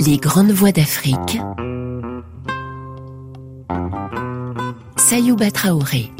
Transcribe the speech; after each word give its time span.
Les 0.00 0.16
grandes 0.16 0.50
voix 0.50 0.72
d'Afrique. 0.72 1.40
Sayouba 4.96 5.50
Traoré. 5.50 6.10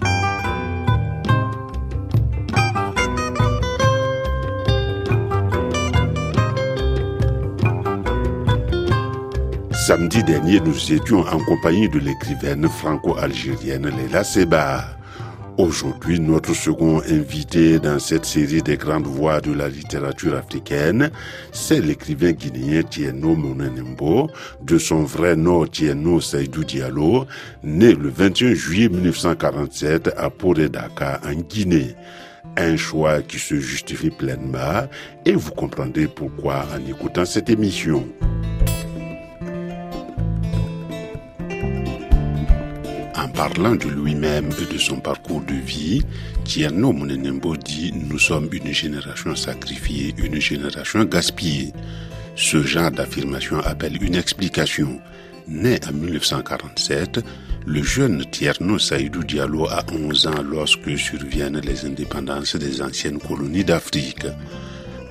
Samedi 9.73 10.23
dernier, 10.23 10.61
nous 10.61 10.93
étions 10.93 11.21
en 11.21 11.39
compagnie 11.45 11.89
de 11.89 11.99
l'écrivaine 11.99 12.69
franco-algérienne 12.69 13.89
Leila 13.89 14.23
Seba. 14.23 14.98
Aujourd'hui, 15.59 16.21
notre 16.21 16.55
second 16.55 17.01
invité 17.01 17.81
dans 17.81 17.99
cette 17.99 18.25
série 18.25 18.63
des 18.63 18.77
grandes 18.77 19.09
voix 19.09 19.41
de 19.41 19.53
la 19.53 19.69
littérature 19.69 20.37
africaine, 20.37 21.11
c'est 21.51 21.81
l'écrivain 21.81 22.31
guinéen 22.31 22.85
Tieno 22.85 23.35
Monenembo, 23.35 24.31
de 24.63 24.79
son 24.79 25.03
vrai 25.03 25.35
nom 25.35 25.67
Tieno 25.67 26.21
Saïdou 26.21 26.63
Diallo, 26.63 27.27
né 27.65 27.93
le 27.93 28.09
21 28.09 28.55
juillet 28.55 28.89
1947 28.89 30.15
à 30.17 30.31
Poredaka, 30.31 31.21
en 31.27 31.35
Guinée. 31.35 31.97
Un 32.57 32.77
choix 32.77 33.21
qui 33.21 33.41
se 33.41 33.57
justifie 33.57 34.11
pleinement 34.11 34.87
et 35.27 35.33
vous 35.33 35.51
comprendrez 35.51 36.07
pourquoi 36.07 36.67
en 36.73 36.89
écoutant 36.89 37.25
cette 37.25 37.51
émission. 37.51 38.07
Parlant 43.39 43.77
de 43.77 43.87
lui-même 43.89 44.51
et 44.61 44.73
de 44.75 44.79
son 44.79 44.97
parcours 44.97 45.43
de 45.43 45.55
vie, 45.55 46.03
Tierno 46.45 46.93
Monenembo 46.93 47.57
dit 47.57 47.93
Nous 47.95 48.19
sommes 48.19 48.49
une 48.51 48.73
génération 48.73 49.37
sacrifiée, 49.37 50.13
une 50.19 50.41
génération 50.41 51.05
gaspillée. 51.05 51.73
Ce 52.35 52.61
genre 52.65 52.91
d'affirmation 52.91 53.61
appelle 53.61 54.03
une 54.03 54.17
explication. 54.17 55.01
Né 55.47 55.79
en 55.89 55.93
1947, 55.93 57.21
le 57.65 57.81
jeune 57.81 58.25
Tierno 58.29 58.77
Saïdou 58.77 59.23
Diallo 59.23 59.69
a 59.69 59.85
11 59.93 60.27
ans 60.27 60.43
lorsque 60.43 60.99
surviennent 60.99 61.61
les 61.61 61.87
indépendances 61.87 62.57
des 62.57 62.83
anciennes 62.83 63.21
colonies 63.21 63.63
d'Afrique. 63.65 64.27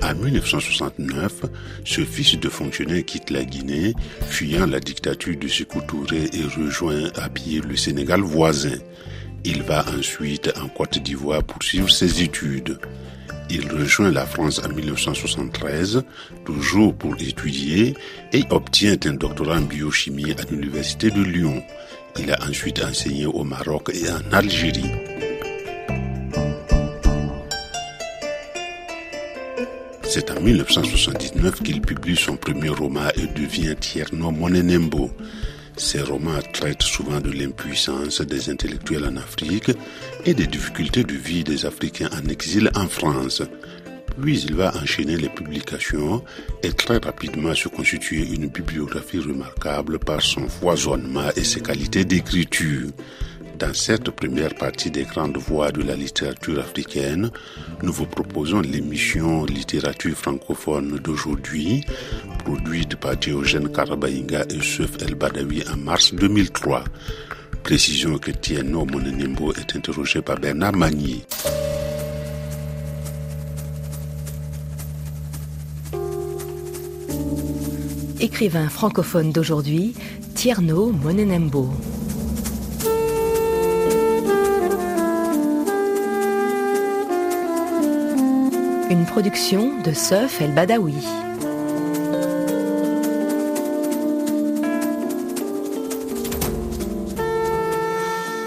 En 0.04 0.14
1969, 0.14 1.46
ce 1.84 2.02
fils 2.02 2.40
de 2.40 2.50
fonctionnaire 2.50 3.04
quitte 3.04 3.30
la 3.30 3.44
Guinée, 3.44 3.94
fuyant 4.28 4.66
la 4.66 4.80
dictature 4.80 5.36
de 5.38 5.48
Sékou 5.48 5.82
Touré 5.82 6.30
et 6.34 6.44
rejoint 6.44 7.10
à 7.16 7.30
pied 7.30 7.62
le 7.62 7.76
Sénégal 7.76 8.22
voisin. 8.22 8.78
Il 9.44 9.64
va 9.64 9.86
ensuite 9.98 10.52
en 10.62 10.68
Côte 10.68 11.00
d'Ivoire 11.00 11.44
poursuivre 11.44 11.90
ses 11.90 12.22
études. 12.22 12.80
Il 13.50 13.72
rejoint 13.72 14.12
la 14.12 14.26
France 14.26 14.62
en 14.64 14.70
1973, 14.70 16.04
toujours 16.46 16.94
pour 16.94 17.16
étudier, 17.20 17.96
et 18.34 18.44
obtient 18.50 18.98
un 19.06 19.14
doctorat 19.14 19.58
en 19.58 19.62
biochimie 19.62 20.32
à 20.32 20.52
l'Université 20.52 21.10
de 21.12 21.22
Lyon. 21.22 21.64
Il 22.20 22.32
a 22.32 22.38
ensuite 22.48 22.84
enseigné 22.84 23.26
au 23.26 23.44
Maroc 23.44 23.90
et 23.94 24.10
en 24.10 24.34
Algérie. 24.34 24.92
C'est 30.10 30.32
en 30.32 30.40
1979 30.40 31.62
qu'il 31.64 31.82
publie 31.82 32.16
son 32.16 32.38
premier 32.38 32.70
roman 32.70 33.10
et 33.16 33.28
devient 33.28 33.76
Tierno 33.78 34.32
Monenembo. 34.32 35.12
Ces 35.76 36.02
romans 36.02 36.40
traitent 36.54 36.82
souvent 36.82 37.20
de 37.20 37.30
l'impuissance 37.30 38.22
des 38.22 38.50
intellectuels 38.50 39.04
en 39.04 39.18
Afrique 39.18 39.72
et 40.26 40.34
des 40.34 40.48
difficultés 40.48 41.04
de 41.04 41.14
vie 41.14 41.44
des 41.44 41.66
Africains 41.66 42.10
en 42.14 42.30
exil 42.30 42.72
en 42.76 42.88
France. 42.88 43.44
Puis 44.22 44.40
il 44.44 44.56
va 44.56 44.74
enchaîner 44.82 45.18
les 45.18 45.30
publications 45.30 46.24
et 46.64 46.72
très 46.72 47.00
rapidement 47.00 47.54
se 47.54 47.68
constituer 47.68 48.26
une 48.34 48.48
bibliographie 48.48 49.20
remarquable 49.20 50.00
par 50.00 50.22
son 50.22 50.48
foisonnement 50.48 51.30
et 51.36 51.44
ses 51.44 51.60
qualités 51.60 52.06
d'écriture. 52.06 52.88
Dans 53.60 53.74
cette 53.74 54.12
première 54.12 54.54
partie 54.54 54.92
des 54.92 55.04
grandes 55.04 55.38
voix 55.38 55.72
de 55.72 55.82
la 55.82 55.96
littérature 55.96 56.60
africaine, 56.60 57.32
nous 57.82 57.92
vous 57.92 58.06
proposons 58.06 58.62
l'émission 58.62 59.46
Littérature 59.46 60.16
francophone 60.16 61.00
d'aujourd'hui, 61.00 61.84
produite 62.46 62.98
par 62.98 63.18
Diogène 63.18 63.72
Karabaïnga 63.72 64.44
et 64.52 64.62
Seuf 64.62 65.02
El 65.02 65.16
Badawi 65.16 65.64
en 65.74 65.78
mars 65.78 66.14
2003. 66.14 66.84
Précision 67.64 68.20
que 68.20 68.30
Tieno 68.30 68.86
Monenembo 68.86 69.52
est 69.54 69.76
interrogé 69.76 70.22
par 70.22 70.40
Bernard 70.40 70.74
Magny. 70.74 71.24
Écrivain 78.20 78.70
francophone 78.70 79.32
d'aujourd'hui, 79.32 79.96
Tierno 80.36 80.92
Monenembo. 80.92 81.72
Une 88.90 89.06
production 89.06 89.82
de 89.82 89.92
Seuf 89.92 90.40
El 90.42 90.54
Badawi. 90.54 90.96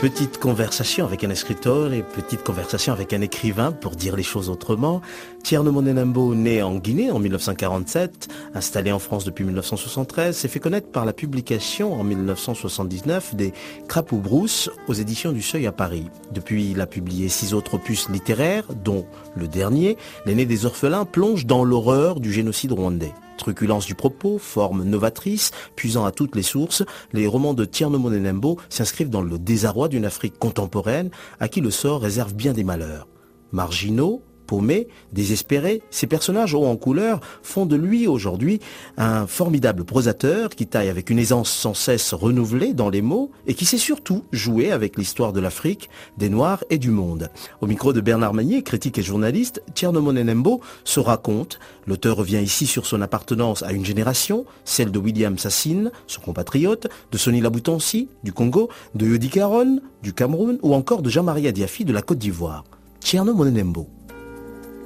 Petite 0.01 0.39
conversation 0.39 1.05
avec 1.05 1.25
un 1.25 1.29
escriteur 1.29 1.93
et 1.93 2.03
petite 2.03 2.43
conversation 2.43 2.95
avec 2.95 3.13
un 3.13 3.21
écrivain 3.21 3.71
pour 3.71 3.97
dire 3.97 4.17
les 4.17 4.23
choses 4.23 4.49
autrement. 4.49 5.03
Tierno 5.43 5.73
Monenembo, 5.73 6.35
né 6.35 6.63
en 6.63 6.77
Guinée 6.77 7.11
en 7.11 7.19
1947, 7.19 8.29
installé 8.55 8.93
en 8.93 8.99
France 8.99 9.25
depuis 9.25 9.45
1973, 9.45 10.37
s'est 10.37 10.49
fait 10.49 10.61
connaître 10.61 10.89
par 10.89 11.05
la 11.05 11.13
publication 11.13 11.95
en 11.95 12.05
1979 12.05 13.35
des 13.35 13.53
Crapou 13.89 14.19
Brousse 14.19 14.71
aux 14.89 14.95
éditions 14.95 15.33
du 15.33 15.43
Seuil 15.43 15.67
à 15.67 15.73
Paris. 15.73 16.07
Depuis, 16.33 16.71
il 16.71 16.81
a 16.81 16.87
publié 16.87 17.29
six 17.29 17.55
autres 17.55 17.75
opus 17.75 18.09
littéraires, 18.09 18.67
dont 18.85 19.07
le 19.37 19.49
dernier, 19.49 19.97
L'aîné 20.27 20.47
des 20.47 20.67
orphelins, 20.67 21.05
plonge 21.05 21.47
dans 21.47 21.65
l'horreur 21.65 22.21
du 22.21 22.33
génocide 22.33 22.73
rwandais. 22.73 23.15
Truculence 23.39 23.87
du 23.87 23.95
propos, 23.95 24.39
forme 24.39 24.85
novatrice, 24.85 25.51
puisant 25.75 26.05
à 26.05 26.13
toutes 26.13 26.37
les 26.37 26.43
sources, 26.43 26.85
les 27.13 27.27
romans 27.27 27.55
de 27.55 27.65
Tierno 27.65 27.99
Monenembo 27.99 28.59
s'inscrivent 28.69 29.09
dans 29.09 29.23
le 29.23 29.39
désarroi 29.39 29.89
d'une 29.89 30.05
Afrique 30.05 30.39
contemporaine 30.39 31.11
à 31.41 31.49
qui 31.49 31.63
le 31.63 31.71
sort 31.71 32.03
réserve 32.03 32.35
bien 32.35 32.53
des 32.53 32.65
malheurs. 32.65 33.09
Marginaux, 33.53 34.23
paumé, 34.51 34.89
désespéré, 35.13 35.81
ces 35.93 36.09
personnages 36.09 36.55
hauts 36.55 36.67
en 36.67 36.75
couleur 36.75 37.21
font 37.41 37.67
de 37.67 37.77
lui 37.77 38.09
aujourd'hui 38.09 38.59
un 38.97 39.29
formidable 39.29 39.85
prosateur 39.85 40.51
qui 40.51 40.67
taille 40.67 40.89
avec 40.89 41.09
une 41.09 41.21
aisance 41.21 41.49
sans 41.49 41.73
cesse 41.73 42.13
renouvelée 42.15 42.75
dans 42.75 42.91
les 42.91 43.01
mots 43.01 43.31
et 43.47 43.55
qui 43.55 43.65
sait 43.65 43.79
surtout 43.79 44.25
jouer 44.33 44.73
avec 44.73 44.99
l'histoire 44.99 45.33
de 45.33 45.39
l'Afrique, 45.39 45.89
des 46.19 46.29
Noirs 46.29 46.65
et 46.69 46.79
du 46.79 46.91
monde. 46.91 47.31
Au 47.61 47.69
micro 47.69 47.93
de 47.93 48.01
Bernard 48.01 48.35
Magnier, 48.35 48.65
critique 48.65 48.99
et 48.99 49.05
journaliste, 49.05 49.63
Tierno 49.75 50.03
Monenembo 50.03 50.61
se 50.83 50.99
raconte. 50.99 51.61
L'auteur 51.87 52.17
revient 52.17 52.43
ici 52.43 52.67
sur 52.67 52.87
son 52.87 53.03
appartenance 53.03 53.63
à 53.63 53.71
une 53.71 53.85
génération, 53.85 54.47
celle 54.65 54.91
de 54.91 54.99
William 54.99 55.39
Sassine, 55.39 55.93
son 56.09 56.23
compatriote, 56.23 56.89
de 57.13 57.19
Sonny 57.19 57.41
Laboutansi, 57.41 58.09
du 58.25 58.33
Congo, 58.33 58.69
de 58.97 59.07
Yodi 59.07 59.29
Caron, 59.29 59.79
du 60.03 60.13
Cameroun 60.13 60.59
ou 60.63 60.75
encore 60.75 61.03
de 61.03 61.11
Jean-Marie 61.11 61.53
Diafi 61.53 61.85
de 61.85 61.93
la 61.93 62.03
Côte 62.03 62.19
d'Ivoire. 62.19 62.65
Tierno 62.99 63.33
Monenembo. 63.33 63.87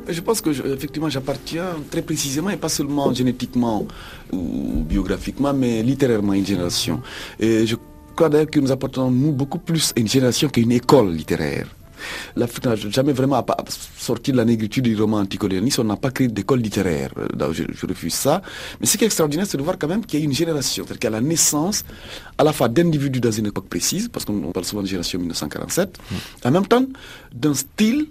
Je 0.08 0.20
pense 0.20 0.40
que 0.40 0.50
effectivement 0.50 1.08
j'appartiens 1.08 1.66
très 1.90 2.02
précisément 2.02 2.50
et 2.50 2.56
pas 2.56 2.68
seulement 2.68 3.12
génétiquement 3.12 3.86
ou 4.32 4.82
biographiquement, 4.86 5.52
mais 5.52 5.82
littérairement 5.82 6.32
à 6.32 6.36
une 6.36 6.46
génération. 6.46 7.00
Et 7.40 7.66
je 7.66 7.76
crois 8.14 8.28
d'ailleurs 8.28 8.50
que 8.50 8.60
nous 8.60 8.70
appartenons 8.70 9.10
nous 9.10 9.32
beaucoup 9.32 9.58
plus 9.58 9.92
à 9.96 10.00
une 10.00 10.08
génération 10.08 10.48
qu'à 10.48 10.60
une 10.60 10.72
école 10.72 11.12
littéraire. 11.12 11.66
L'Afrique 12.36 12.64
n'a 12.64 12.76
jamais 12.76 13.12
vraiment 13.12 13.44
sorti 13.96 14.32
de 14.32 14.36
la 14.36 14.44
négritude 14.44 14.84
du 14.84 14.96
roman 15.00 15.18
anticolonialiste, 15.18 15.78
on 15.78 15.84
n'a 15.84 15.96
pas 15.96 16.10
créé 16.10 16.28
d'école 16.28 16.60
littéraire. 16.60 17.10
Je, 17.52 17.62
je, 17.72 17.86
refuse 17.86 18.12
ça. 18.12 18.42
Mais 18.80 18.86
ce 18.86 18.98
qui 18.98 19.04
est 19.04 19.06
extraordinaire, 19.06 19.46
c'est 19.48 19.56
de 19.56 19.62
voir 19.62 19.78
quand 19.78 19.88
même 19.88 20.04
qu'il 20.04 20.20
y 20.20 20.22
a 20.22 20.24
une 20.26 20.34
génération, 20.34 20.84
c'est-à-dire 20.84 21.00
qu'il 21.00 21.10
y 21.10 21.14
a 21.14 21.18
la 21.18 21.26
naissance 21.26 21.84
à 22.36 22.44
la 22.44 22.52
fois 22.52 22.68
d'individus 22.68 23.20
dans 23.20 23.30
une 23.30 23.46
époque 23.46 23.68
précise, 23.68 24.08
parce 24.08 24.26
qu'on 24.26 24.52
parle 24.52 24.66
souvent 24.66 24.82
de 24.82 24.86
génération 24.86 25.18
1947, 25.18 25.98
en 26.44 26.50
même 26.50 26.66
temps 26.66 26.84
d'un 27.32 27.54
style 27.54 28.08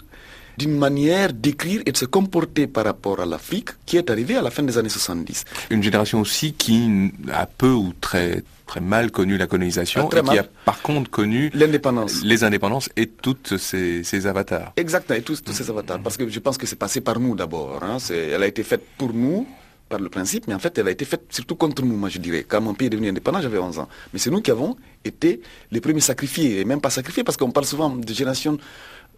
d'une 0.57 0.77
manière 0.77 1.33
d'écrire 1.33 1.81
et 1.85 1.91
de 1.91 1.97
se 1.97 2.05
comporter 2.05 2.67
par 2.67 2.85
rapport 2.85 3.19
à 3.19 3.25
l'Afrique 3.25 3.69
qui 3.85 3.97
est 3.97 4.09
arrivée 4.09 4.35
à 4.35 4.41
la 4.41 4.51
fin 4.51 4.63
des 4.63 4.77
années 4.77 4.89
70. 4.89 5.45
Une 5.69 5.83
génération 5.83 6.21
aussi 6.21 6.53
qui 6.53 7.11
a 7.31 7.45
peu 7.45 7.71
ou 7.71 7.93
très 7.99 8.43
très 8.65 8.79
mal 8.79 9.11
connu 9.11 9.37
la 9.37 9.45
colonisation 9.45 10.09
ah, 10.11 10.17
et 10.17 10.21
qui 10.23 10.37
a 10.39 10.45
par 10.65 10.81
contre 10.81 11.09
connu 11.11 11.51
l'indépendance, 11.53 12.23
les 12.23 12.43
indépendances 12.43 12.89
et 12.95 13.07
toutes 13.07 13.57
ces, 13.57 14.25
avatars. 14.25 14.73
Exactement, 14.77 15.19
et 15.19 15.21
tous, 15.21 15.41
ces 15.45 15.69
avatars. 15.69 15.99
Parce 15.99 16.17
que 16.17 16.27
je 16.27 16.39
pense 16.39 16.57
que 16.57 16.65
c'est 16.65 16.77
passé 16.77 17.01
par 17.01 17.19
nous 17.19 17.35
d'abord. 17.35 17.83
Hein. 17.83 17.97
Elle 18.09 18.41
a 18.41 18.47
été 18.47 18.63
faite 18.63 18.83
pour 18.97 19.13
nous, 19.13 19.45
par 19.89 19.99
le 19.99 20.09
principe, 20.09 20.47
mais 20.47 20.53
en 20.53 20.59
fait, 20.59 20.75
elle 20.77 20.87
a 20.87 20.91
été 20.91 21.05
faite 21.05 21.25
surtout 21.29 21.55
contre 21.55 21.83
nous, 21.83 21.95
moi 21.95 22.09
je 22.09 22.17
dirais. 22.19 22.45
Quand 22.47 22.61
mon 22.61 22.73
pays 22.73 22.87
est 22.87 22.89
devenu 22.89 23.09
indépendant, 23.09 23.41
j'avais 23.41 23.59
11 23.59 23.79
ans. 23.79 23.89
Mais 24.11 24.19
c'est 24.19 24.31
nous 24.31 24.41
qui 24.41 24.49
avons 24.49 24.75
été 25.03 25.41
les 25.71 25.81
premiers 25.81 25.99
sacrifiés, 25.99 26.59
et 26.59 26.65
même 26.65 26.81
pas 26.81 26.89
sacrifiés, 26.89 27.23
parce 27.23 27.37
qu'on 27.37 27.51
parle 27.51 27.65
souvent 27.65 27.89
de 27.89 28.13
génération 28.13 28.57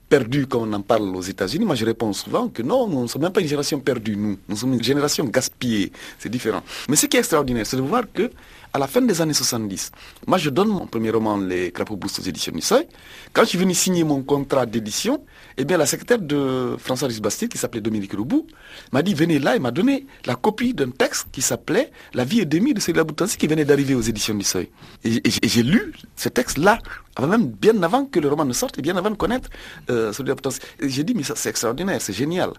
perdue 0.08 0.48
comme 0.48 0.64
on 0.70 0.74
en 0.74 0.82
parle 0.82 1.16
aux 1.16 1.22
États-Unis, 1.22 1.66
moi 1.66 1.76
je 1.76 1.86
réponds 1.86 2.14
souvent 2.14 2.48
que 2.48 2.62
non, 2.62 2.88
nous 2.88 3.04
ne 3.04 3.08
sommes 3.08 3.24
même 3.24 3.32
pas 3.32 3.42
une 3.42 3.48
génération 3.48 3.80
perdue, 3.80 4.16
nous. 4.16 4.38
Nous 4.48 4.56
sommes 4.56 4.74
une 4.74 4.84
génération 4.84 5.26
gaspillée. 5.26 5.92
C'est 6.20 6.30
différent. 6.30 6.62
Mais 6.90 6.96
ce 6.96 7.08
qui 7.08 7.18
est 7.18 7.20
extraordinaire, 7.20 7.66
c'est 7.66 7.78
de 7.78 7.82
voir 7.82 8.04
que 8.14 8.32
à 8.76 8.78
la 8.78 8.88
fin 8.88 9.02
des 9.02 9.22
années 9.22 9.34
70, 9.34 9.92
moi 10.28 10.38
je 10.38 10.50
donne 10.50 10.68
mon 10.68 10.86
premier 10.86 11.10
roman, 11.10 11.38
Les 11.38 11.72
Crapauds 11.72 11.96
Boost 11.96 12.20
aux 12.20 12.24
éditions 12.24 12.52
du 12.52 12.60
Seuil. 12.60 12.86
Quand 13.32 13.44
je 13.44 13.48
suis 13.48 13.58
venu 13.58 13.74
signer 13.74 14.04
mon 14.04 14.22
contrat 14.22 14.66
d'édition, 14.66 15.24
eh 15.56 15.64
bien 15.64 15.78
la 15.78 15.86
secrétaire 15.86 16.20
de 16.20 16.76
François 16.78 17.08
Bastide, 17.22 17.48
qui 17.48 17.58
s'appelait 17.58 17.80
Dominique 17.80 18.12
Roubou, 18.12 18.46
m'a 18.92 19.02
dit 19.02 19.14
venez 19.14 19.40
là 19.40 19.56
et 19.56 19.60
m'a 19.60 19.72
donné 19.72 20.06
la 20.26 20.36
copie 20.36 20.74
d'un 20.74 20.90
texte 20.90 21.28
qui 21.32 21.42
s'appelait 21.42 21.90
La 22.14 22.26
vie 22.26 22.42
et 22.42 22.46
demi 22.46 22.74
de 22.74 22.82
Céline 22.82 23.04
Boutansi 23.04 23.38
qui 23.38 23.48
venait 23.48 23.64
d'arriver 23.64 23.96
aux 23.96 24.02
éditions 24.02 24.36
du 24.36 24.44
Seuil. 24.44 24.68
Et, 25.06 25.22
j'ai 25.42 25.64
lu 25.64 25.94
ce 26.18 26.28
texte-là, 26.28 26.80
même 27.22 27.48
bien 27.48 27.82
avant 27.82 28.04
que 28.04 28.20
le 28.20 28.28
roman 28.28 28.44
ne 28.44 28.52
sorte 28.52 28.78
et 28.78 28.82
bien 28.82 28.98
avant 28.98 29.10
de 29.10 29.16
connaître 29.16 29.50
euh, 29.90 30.12
celui 30.12 30.34
J'ai 30.82 31.06
dit 31.06 31.14
mais 31.14 31.24
ça 31.24 31.36
c'est 31.38 31.48
extraordinaire, 31.50 32.02
c'est 32.02 32.12
génial. 32.12 32.50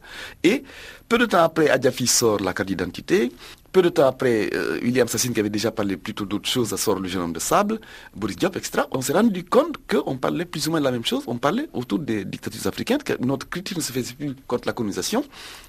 Et 0.43 0.65
peu 1.11 1.19
de 1.19 1.27
temps 1.27 1.43
après, 1.43 1.69
Adjafi 1.69 2.07
sort 2.07 2.41
la 2.41 2.55
carte 2.55 2.69
d'identité. 2.69 3.31
Peu 3.77 3.83
de 3.83 3.91
temps 3.91 4.07
après, 4.07 4.49
euh, 4.55 4.81
William 4.83 5.07
Sassine, 5.07 5.35
qui 5.35 5.41
avait 5.41 5.51
déjà 5.51 5.71
parlé 5.71 5.99
plutôt 5.99 6.25
d'autres 6.25 6.49
choses, 6.49 6.73
à 6.73 6.79
sort 6.79 6.99
le 6.99 7.09
jeune 7.11 7.21
homme 7.21 7.35
de 7.35 7.39
sable, 7.39 7.79
Boris 8.15 8.35
Diop, 8.35 8.57
etc. 8.57 8.85
On 8.91 9.03
s'est 9.03 9.13
rendu 9.13 9.45
compte 9.45 9.77
qu'on 9.87 10.17
parlait 10.17 10.47
plus 10.47 10.67
ou 10.67 10.71
moins 10.71 10.81
de 10.81 10.87
la 10.87 10.93
même 10.93 11.05
chose. 11.05 11.25
On 11.27 11.37
parlait 11.37 11.69
autour 11.75 11.99
des 11.99 12.25
dictatures 12.25 12.67
africaines, 12.67 13.03
que 13.03 13.13
notre 13.23 13.47
critique 13.51 13.77
ne 13.77 13.83
se 13.83 13.93
faisait 13.93 14.15
plus 14.15 14.35
contre 14.47 14.67
la 14.67 14.73
colonisation, 14.73 15.23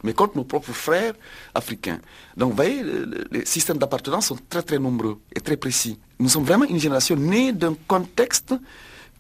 mais 0.06 0.14
contre 0.14 0.38
nos 0.38 0.46
propres 0.46 0.72
frères 0.72 1.16
africains. 1.54 2.00
Donc, 2.38 2.52
vous 2.52 2.56
voyez, 2.56 2.82
les 3.30 3.44
systèmes 3.46 3.78
d'appartenance 3.78 4.28
sont 4.28 4.38
très 4.50 4.64
très 4.64 4.80
nombreux 4.80 5.18
et 5.36 5.42
très 5.42 5.58
précis. 5.58 6.00
Nous 6.18 6.30
sommes 6.30 6.46
vraiment 6.46 6.64
une 6.64 6.80
génération 6.80 7.18
née 7.18 7.52
d'un 7.52 7.76
contexte 7.90 8.56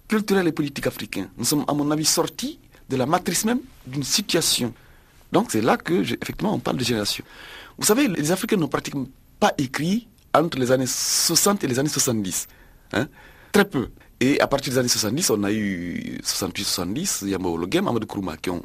culturel 0.08 0.48
et 0.48 0.54
politique 0.54 0.88
africain. 0.88 1.28
Nous 1.38 1.44
sommes, 1.44 1.66
à 1.68 1.74
mon 1.74 1.92
avis, 1.92 2.06
sortis 2.06 2.58
de 2.90 2.96
la 2.96 3.06
matrice 3.06 3.44
même 3.44 3.60
d'une 3.86 4.04
situation. 4.04 4.74
Donc 5.34 5.52
c'est 5.52 5.60
là 5.60 5.76
que, 5.76 5.94
effectivement, 5.94 6.54
on 6.54 6.60
parle 6.60 6.78
de 6.78 6.86
génération. 6.86 7.26
Vous 7.78 7.86
savez, 7.86 8.08
les 8.08 8.32
Africains 8.32 8.58
n'ont 8.58 8.68
pratiquement 8.68 9.06
pas 9.40 9.54
écrit 9.58 10.08
entre 10.34 10.58
les 10.58 10.72
années 10.72 10.88
60 10.88 11.64
et 11.64 11.68
les 11.68 11.80
années 11.80 11.90
70. 11.90 12.48
Hein. 12.94 13.08
Très 13.52 13.66
peu. 13.66 13.90
Et 14.20 14.40
à 14.40 14.48
partir 14.48 14.74
des 14.74 14.80
années 14.80 14.88
70, 14.88 15.30
on 15.30 15.44
a 15.44 15.52
eu 15.52 16.20
68-70, 16.24 17.28
Yambo 17.28 17.56
Logem, 17.56 17.88
Amadou 17.88 18.08
Kourouma, 18.08 18.38
qui 18.38 18.50
ont 18.50 18.64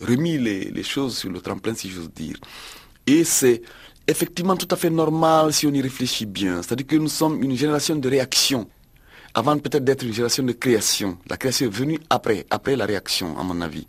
remis 0.00 0.38
les, 0.38 0.82
choses 0.82 1.18
sur 1.18 1.30
le 1.30 1.40
tremplin, 1.40 1.74
si 1.74 1.90
j'ose 1.90 2.10
dire. 2.10 2.36
Et 3.06 3.24
c'est 3.24 3.62
effectivement 4.06 4.56
tout 4.56 4.68
à 4.70 4.76
fait 4.76 4.90
normal 4.90 5.52
si 5.52 5.66
on 5.66 5.72
y 5.72 5.82
réfléchit 5.82 6.26
bien. 6.26 6.62
C'est-à-dire 6.62 6.86
que 6.86 6.96
nous 6.96 7.08
sommes 7.08 7.42
une 7.42 7.56
génération 7.56 7.96
de 7.96 8.08
réaction, 8.08 8.68
avant 9.34 9.58
peut-être 9.58 9.84
d'être 9.84 10.04
une 10.04 10.12
génération 10.12 10.44
de 10.44 10.52
création. 10.52 11.18
La 11.28 11.36
création 11.36 11.66
est 11.66 11.70
venue 11.74 11.98
après, 12.08 12.46
après 12.50 12.76
la 12.76 12.86
réaction, 12.86 13.36
à 13.38 13.42
mon 13.42 13.60
avis. 13.60 13.88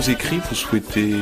Vos 0.00 0.10
écrits, 0.10 0.40
vous 0.48 0.54
souhaitez 0.54 1.12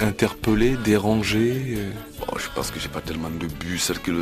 interpeller, 0.00 0.76
déranger 0.84 1.76
euh 1.78 1.90
oh, 2.28 2.36
Je 2.36 2.48
pense 2.54 2.70
que 2.70 2.78
j'ai 2.78 2.90
pas 2.90 3.00
tellement 3.00 3.30
de 3.30 3.46
but. 3.46 3.78
C'est 3.78 3.98
que 4.02 4.12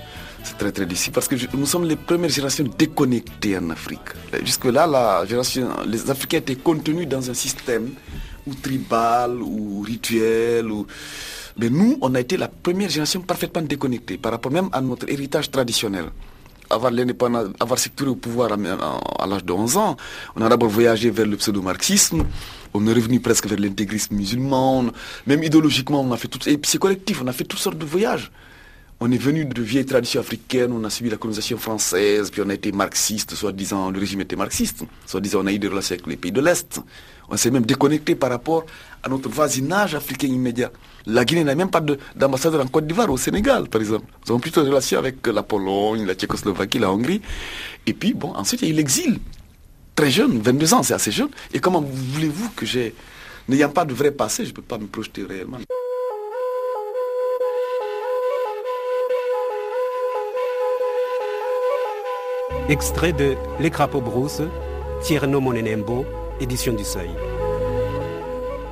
c'est 0.42 0.58
très 0.58 0.70
très 0.70 0.84
difficile 0.84 1.14
parce 1.14 1.26
que 1.26 1.36
nous 1.56 1.64
sommes 1.64 1.86
les 1.86 1.96
premières 1.96 2.28
générations 2.28 2.68
déconnectées 2.76 3.56
en 3.56 3.70
Afrique. 3.70 4.08
Jusque-là, 4.44 4.86
la 4.86 5.24
génération, 5.24 5.68
les 5.86 6.10
Africains 6.10 6.38
étaient 6.38 6.56
contenus 6.56 7.08
dans 7.08 7.30
un 7.30 7.34
système 7.34 7.88
ou 8.46 8.54
tribal 8.54 9.40
ou 9.40 9.80
rituel. 9.80 10.70
Ou... 10.70 10.86
Mais 11.56 11.70
nous, 11.70 11.96
on 12.02 12.14
a 12.14 12.20
été 12.20 12.36
la 12.36 12.48
première 12.48 12.90
génération 12.90 13.22
parfaitement 13.22 13.62
déconnectée 13.62 14.18
par 14.18 14.32
rapport 14.32 14.52
même 14.52 14.68
à 14.72 14.82
notre 14.82 15.08
héritage 15.08 15.50
traditionnel 15.50 16.06
avoir 16.70 16.90
l'indépendance, 16.90 17.48
avoir 17.60 17.78
au 18.06 18.14
pouvoir 18.16 18.52
à, 18.52 19.26
l'âge 19.26 19.44
de 19.44 19.52
11 19.52 19.76
ans. 19.76 19.96
On 20.34 20.42
a 20.42 20.48
d'abord 20.48 20.68
voyagé 20.68 21.10
vers 21.10 21.26
le 21.26 21.36
pseudo-marxisme, 21.36 22.24
on 22.76 22.86
est 22.86 22.92
revenu 22.92 23.20
presque 23.20 23.46
vers 23.46 23.58
l'intégrisme 23.58 24.14
musulman, 24.14 24.86
même 25.26 25.42
idéologiquement, 25.42 26.02
on 26.02 26.12
a 26.12 26.16
fait 26.16 26.28
tout, 26.28 26.38
et 26.48 26.58
c'est 26.64 26.78
collectif, 26.78 27.22
on 27.22 27.26
a 27.26 27.32
fait 27.32 27.44
toutes 27.44 27.58
sortes 27.58 27.78
de 27.78 27.84
voyages. 27.84 28.30
On 28.98 29.10
est 29.10 29.18
venu 29.18 29.44
de 29.44 29.62
vieilles 29.62 29.84
traditions 29.84 30.20
africaines, 30.20 30.72
on 30.72 30.82
a 30.84 30.88
subi 30.88 31.10
la 31.10 31.18
colonisation 31.18 31.58
française, 31.58 32.30
puis 32.30 32.40
on 32.44 32.48
a 32.48 32.54
été 32.54 32.72
marxiste, 32.72 33.34
soi-disant, 33.34 33.90
le 33.90 33.98
régime 33.98 34.22
était 34.22 34.36
marxiste, 34.36 34.84
soit-disant 35.04 35.40
on 35.42 35.46
a 35.46 35.52
eu 35.52 35.58
des 35.58 35.68
relations 35.68 35.94
avec 35.94 36.06
les 36.06 36.16
pays 36.16 36.32
de 36.32 36.40
l'Est. 36.40 36.80
On 37.28 37.36
s'est 37.36 37.50
même 37.50 37.66
déconnecté 37.66 38.14
par 38.14 38.30
rapport 38.30 38.64
à 39.02 39.08
notre 39.08 39.28
voisinage 39.28 39.94
africain 39.94 40.28
immédiat. 40.28 40.70
La 41.06 41.24
Guinée 41.24 41.44
n'a 41.44 41.54
même 41.54 41.70
pas 41.70 41.82
d'ambassadeur 42.14 42.60
en 42.62 42.68
Côte 42.68 42.86
d'Ivoire, 42.86 43.10
au 43.10 43.16
Sénégal, 43.16 43.68
par 43.68 43.80
exemple. 43.80 44.06
Nous 44.24 44.32
avons 44.32 44.40
plutôt 44.40 44.62
des 44.62 44.70
relations 44.70 44.98
avec 44.98 45.26
la 45.26 45.42
Pologne, 45.42 46.06
la 46.06 46.14
Tchécoslovaquie, 46.14 46.78
la 46.78 46.90
Hongrie. 46.90 47.20
Et 47.86 47.92
puis, 47.92 48.14
bon, 48.14 48.32
ensuite, 48.34 48.62
il 48.62 48.68
y 48.68 48.70
a 48.70 48.74
eu 48.74 48.76
l'exil. 48.76 49.18
Très 49.96 50.10
jeune, 50.10 50.40
22 50.42 50.74
ans, 50.74 50.82
c'est 50.82 50.92
assez 50.92 51.10
jeune. 51.10 51.30
Et 51.54 51.58
comment 51.58 51.80
voulez-vous 51.80 52.50
que 52.54 52.66
j'ai, 52.66 52.94
n'ayant 53.48 53.70
pas 53.70 53.86
de 53.86 53.94
vrai 53.94 54.10
passé, 54.10 54.44
je 54.44 54.50
ne 54.50 54.54
peux 54.54 54.60
pas 54.60 54.76
me 54.76 54.86
projeter 54.86 55.24
réellement? 55.24 55.56
Extrait 62.68 63.14
de 63.14 63.36
Les 63.58 63.70
crapauds 63.70 64.02
brousses, 64.02 64.42
Tierno 65.02 65.40
Monenembo, 65.40 66.04
édition 66.40 66.74
du 66.74 66.84
Seuil. 66.84 67.08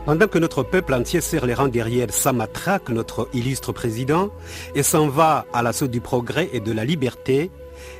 Pendant 0.04 0.28
que 0.28 0.38
notre 0.38 0.62
peuple 0.62 0.92
entier 0.92 1.22
serre 1.22 1.46
les 1.46 1.54
rangs 1.54 1.68
derrière 1.68 2.12
Samatraque, 2.12 2.90
notre 2.90 3.30
illustre 3.32 3.72
président, 3.72 4.28
et 4.74 4.82
s'en 4.82 5.08
va 5.08 5.46
à 5.54 5.62
l'assaut 5.62 5.88
du 5.88 6.02
progrès 6.02 6.50
et 6.52 6.60
de 6.60 6.72
la 6.72 6.84
liberté, 6.84 7.50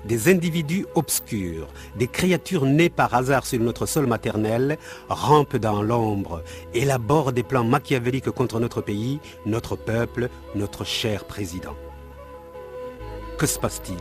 des 0.05 0.29
individus 0.29 0.87
obscurs, 0.95 1.69
des 1.97 2.09
créatures 2.09 2.67
nées 2.67 2.91
par 2.91 3.15
hasard 3.15 3.47
sur 3.47 3.61
notre 3.61 3.87
sol 3.87 4.07
maternel, 4.07 4.79
rampent 5.09 5.57
dans 5.57 5.83
l'ombre, 5.83 6.43
élaborent 6.75 7.33
des 7.33 7.43
plans 7.43 7.65
machiavéliques 7.65 8.31
contre 8.31 8.61
notre 8.61 8.81
pays, 8.81 9.21
notre 9.47 9.77
peuple, 9.77 10.29
notre 10.55 10.85
cher 10.85 11.25
président. 11.25 11.75
Que 13.39 13.47
se 13.47 13.59
passe-t-il? 13.59 13.99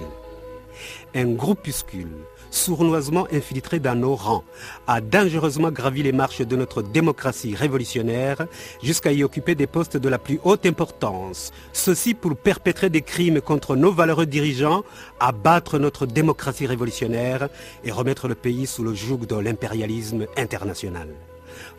Un 1.16 1.34
groupuscule 1.34 2.26
sournoisement 2.54 3.28
infiltré 3.32 3.80
dans 3.80 3.96
nos 3.96 4.16
rangs, 4.16 4.44
a 4.88 5.02
dangereusement 5.02 5.72
gravi 5.72 6.04
les 6.04 6.12
marches 6.12 6.42
de 6.42 6.56
notre 6.56 6.82
démocratie 6.82 7.56
révolutionnaire 7.56 8.48
jusqu'à 8.82 9.12
y 9.12 9.24
occuper 9.24 9.56
des 9.56 9.68
postes 9.68 9.98
de 9.98 10.10
la 10.10 10.20
plus 10.20 10.40
haute 10.44 10.66
importance. 10.66 11.52
Ceci 11.74 12.14
pour 12.14 12.36
perpétrer 12.36 12.90
des 12.90 13.02
crimes 13.02 13.42
contre 13.42 13.76
nos 13.76 13.92
valeureux 13.92 14.26
dirigeants, 14.26 14.84
abattre 15.20 15.80
notre 15.80 16.06
démocratie 16.06 16.68
révolutionnaire 16.68 17.50
et 17.84 17.92
remettre 17.92 18.28
le 18.28 18.36
pays 18.36 18.68
sous 18.68 18.84
le 18.84 18.94
joug 18.94 19.26
de 19.28 19.36
l'impérialisme 19.36 20.28
international. 20.38 21.10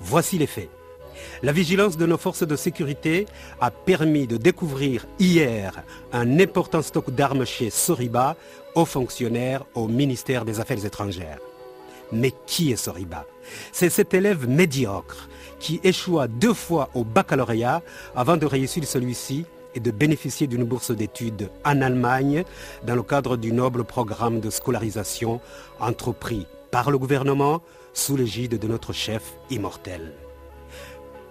Voici 0.00 0.38
les 0.38 0.46
faits. 0.46 0.70
La 1.42 1.52
vigilance 1.52 1.96
de 1.96 2.06
nos 2.06 2.18
forces 2.18 2.46
de 2.46 2.56
sécurité 2.56 3.26
a 3.60 3.70
permis 3.70 4.26
de 4.26 4.36
découvrir 4.36 5.06
hier 5.18 5.82
un 6.12 6.38
important 6.40 6.82
stock 6.82 7.10
d'armes 7.10 7.44
chez 7.44 7.70
Soriba, 7.70 8.36
haut 8.74 8.84
fonctionnaire 8.84 9.64
au 9.74 9.88
ministère 9.88 10.44
des 10.44 10.60
Affaires 10.60 10.84
étrangères. 10.84 11.38
Mais 12.12 12.32
qui 12.46 12.72
est 12.72 12.76
Soriba? 12.76 13.26
C'est 13.72 13.90
cet 13.90 14.14
élève 14.14 14.48
médiocre 14.48 15.28
qui 15.58 15.80
échoua 15.82 16.28
deux 16.28 16.54
fois 16.54 16.90
au 16.94 17.04
baccalauréat 17.04 17.82
avant 18.14 18.36
de 18.36 18.46
réussir 18.46 18.84
celui-ci 18.84 19.46
et 19.74 19.80
de 19.80 19.90
bénéficier 19.90 20.46
d'une 20.46 20.64
bourse 20.64 20.90
d'études 20.90 21.50
en 21.64 21.80
Allemagne 21.82 22.44
dans 22.84 22.94
le 22.94 23.02
cadre 23.02 23.36
du 23.36 23.52
noble 23.52 23.84
programme 23.84 24.40
de 24.40 24.50
scolarisation 24.50 25.40
entrepris 25.80 26.46
par 26.70 26.90
le 26.90 26.98
gouvernement 26.98 27.60
sous 27.92 28.16
l'égide 28.16 28.58
de 28.58 28.68
notre 28.68 28.92
chef 28.92 29.34
immortel. 29.50 30.12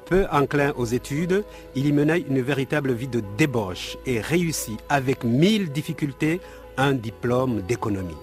Peu 0.06 0.26
enclin 0.32 0.74
aux 0.76 0.86
études, 0.86 1.44
il 1.76 1.86
y 1.86 1.92
mena 1.92 2.18
une 2.18 2.42
véritable 2.42 2.94
vie 2.94 3.08
de 3.08 3.22
débauche 3.38 3.98
et 4.06 4.20
réussit 4.20 4.80
avec 4.90 5.24
mille 5.24 5.72
difficultés 5.72 6.42
un 6.78 6.94
diplôme 6.94 7.62
d'économie. 7.62 8.18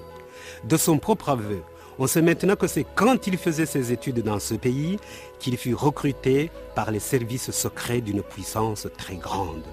De 0.65 0.77
son 0.77 0.99
propre 0.99 1.31
aveu, 1.31 1.63
on 1.99 2.07
sait 2.07 2.23
maintenant 2.23 2.57
que 2.57 2.67
c'est 2.67 2.87
quand 2.95 3.27
il 3.27 3.37
faisait 3.37 3.67
ses 3.67 3.93
études 3.93 4.23
dans 4.23 4.41
ce 4.41 4.55
pays 4.55 4.99
qu'il 5.39 5.59
fut 5.59 5.75
recruté 5.75 6.51
par 6.75 6.91
les 6.91 6.99
services 6.99 7.51
secrets 7.51 8.01
d'une 8.01 8.23
puissance 8.23 8.89
très 8.97 9.17
grande. 9.17 9.65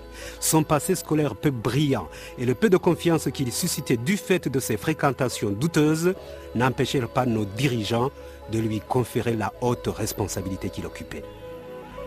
Son 0.42 0.64
passé 0.64 0.96
scolaire 0.96 1.36
peu 1.36 1.52
brillant 1.52 2.10
et 2.38 2.46
le 2.46 2.54
peu 2.54 2.70
de 2.70 2.76
confiance 2.76 3.30
qu'il 3.32 3.52
suscitait 3.54 3.96
du 3.96 4.18
fait 4.18 4.50
de 4.50 4.60
ses 4.60 4.76
fréquentations 4.76 5.52
douteuses 5.52 6.16
n'empêchèrent 6.54 7.10
pas 7.10 7.26
nos 7.26 7.46
dirigeants 7.46 8.12
de 8.52 8.60
lui 8.60 8.82
conférer 8.82 9.34
la 9.34 9.54
haute 9.62 9.88
responsabilité 9.88 10.70
qu'il 10.70 10.86
occupait. 10.86 11.24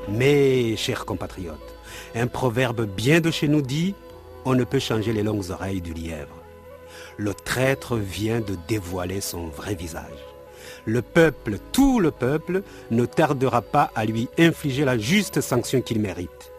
Mais, 0.09 0.77
chers 0.77 1.05
compatriotes, 1.05 1.75
un 2.15 2.27
proverbe 2.27 2.87
bien 2.87 3.21
de 3.21 3.31
chez 3.31 3.49
nous 3.49 3.63
dit 3.63 3.95
On 4.45 4.55
ne 4.55 4.65
peut 4.65 4.79
changer 4.79 5.13
les 5.13 5.23
longues 5.23 5.51
oreilles 5.51 5.83
du 5.83 5.93
lièvre. 5.93 6.37
le 7.17 7.35
traître 7.35 7.97
vient 7.97 8.41
de 8.41 8.57
dévoiler 8.67 9.21
son 9.21 9.49
vrai 9.49 9.75
visage. 9.75 10.25
Le 10.87 11.03
peuple, 11.03 11.59
tout 11.73 12.01
le 12.01 12.11
peuple, 12.11 12.63
ne 12.91 13.05
tardera 13.05 13.61
pas 13.61 13.91
à 13.95 14.07
lui 14.07 14.29
infliger 14.39 14.87
la 14.87 14.97
juste 14.97 15.43
sanction 15.43 15.83
qu'il 15.83 16.01
mérite. 16.01 16.51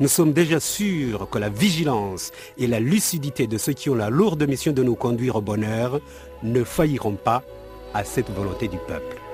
Nous 0.00 0.08
sommes 0.08 0.32
déjà 0.32 0.58
sûrs 0.58 1.28
que 1.30 1.38
la 1.38 1.50
vigilance 1.50 2.32
et 2.56 2.66
la 2.66 2.80
lucidité 2.80 3.46
de 3.46 3.58
ceux 3.58 3.74
qui 3.74 3.90
ont 3.90 3.94
la 3.94 4.08
lourde 4.08 4.48
mission 4.48 4.72
de 4.72 4.82
nous 4.82 4.94
conduire 4.94 5.36
au 5.36 5.42
bonheur 5.42 6.00
ne 6.42 6.64
failliront 6.64 7.16
pas 7.16 7.42
à 7.92 8.04
cette 8.04 8.30
volonté 8.30 8.68
du 8.68 8.78
peuple. 8.78 9.25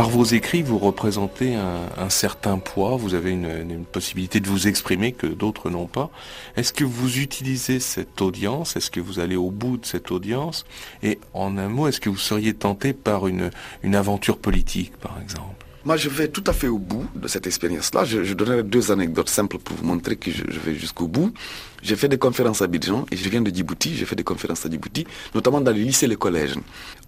Par 0.00 0.08
vos 0.08 0.24
écrits, 0.24 0.62
vous 0.62 0.78
représentez 0.78 1.56
un, 1.56 2.08
certain 2.08 2.56
poids, 2.56 2.96
vous 2.96 3.12
avez 3.12 3.32
une, 3.32 3.84
possibilité 3.84 4.40
de 4.40 4.48
vous 4.48 4.66
exprimer 4.66 5.12
que 5.12 5.26
d'autres 5.26 5.68
n'ont 5.68 5.88
pas. 5.88 6.08
Est-ce 6.56 6.72
que 6.72 6.84
vous 6.84 7.18
utilisez 7.18 7.80
cette 7.80 8.22
audience? 8.22 8.76
Est-ce 8.76 8.90
que 8.90 8.98
vous 8.98 9.18
allez 9.18 9.36
au 9.36 9.50
bout 9.50 9.76
de 9.76 9.84
cette 9.84 10.10
audience? 10.10 10.64
Et 11.02 11.18
en 11.34 11.58
un 11.58 11.68
mot, 11.68 11.86
est-ce 11.86 12.00
que 12.00 12.08
vous 12.08 12.16
seriez 12.16 12.54
tenté 12.54 12.94
par 12.94 13.26
une 13.26 13.50
aventure 13.94 14.38
politique, 14.38 14.96
par 14.96 15.20
exemple? 15.20 15.59
Moi, 15.84 15.96
je 15.96 16.08
vais 16.08 16.28
tout 16.28 16.44
à 16.46 16.52
fait 16.52 16.68
au 16.68 16.78
bout 16.78 17.06
de 17.14 17.26
cette 17.26 17.46
expérience-là. 17.46 18.04
Je, 18.04 18.34
donnerai 18.34 18.62
deux 18.62 18.90
anecdotes 18.92 19.30
simples 19.30 19.58
pour 19.58 19.76
vous 19.76 19.84
montrer 19.84 20.16
que 20.16 20.30
je, 20.30 20.44
vais 20.44 20.74
jusqu'au 20.74 21.08
bout. 21.08 21.32
J'ai 21.82 21.96
fait 21.96 22.08
des 22.08 22.18
conférences 22.18 22.60
à 22.60 22.66
Abidjan 22.66 23.06
et 23.10 23.16
je 23.16 23.28
viens 23.28 23.40
de 23.40 23.50
Djibouti. 23.50 23.96
J'ai 23.96 24.04
fait 24.04 24.16
des 24.16 24.24
conférences 24.24 24.66
à 24.66 24.70
Djibouti, 24.70 25.06
notamment 25.34 25.60
dans 25.60 25.72
les 25.72 25.82
lycées 25.82 26.04
et 26.04 26.08
les 26.08 26.16
collèges. 26.16 26.54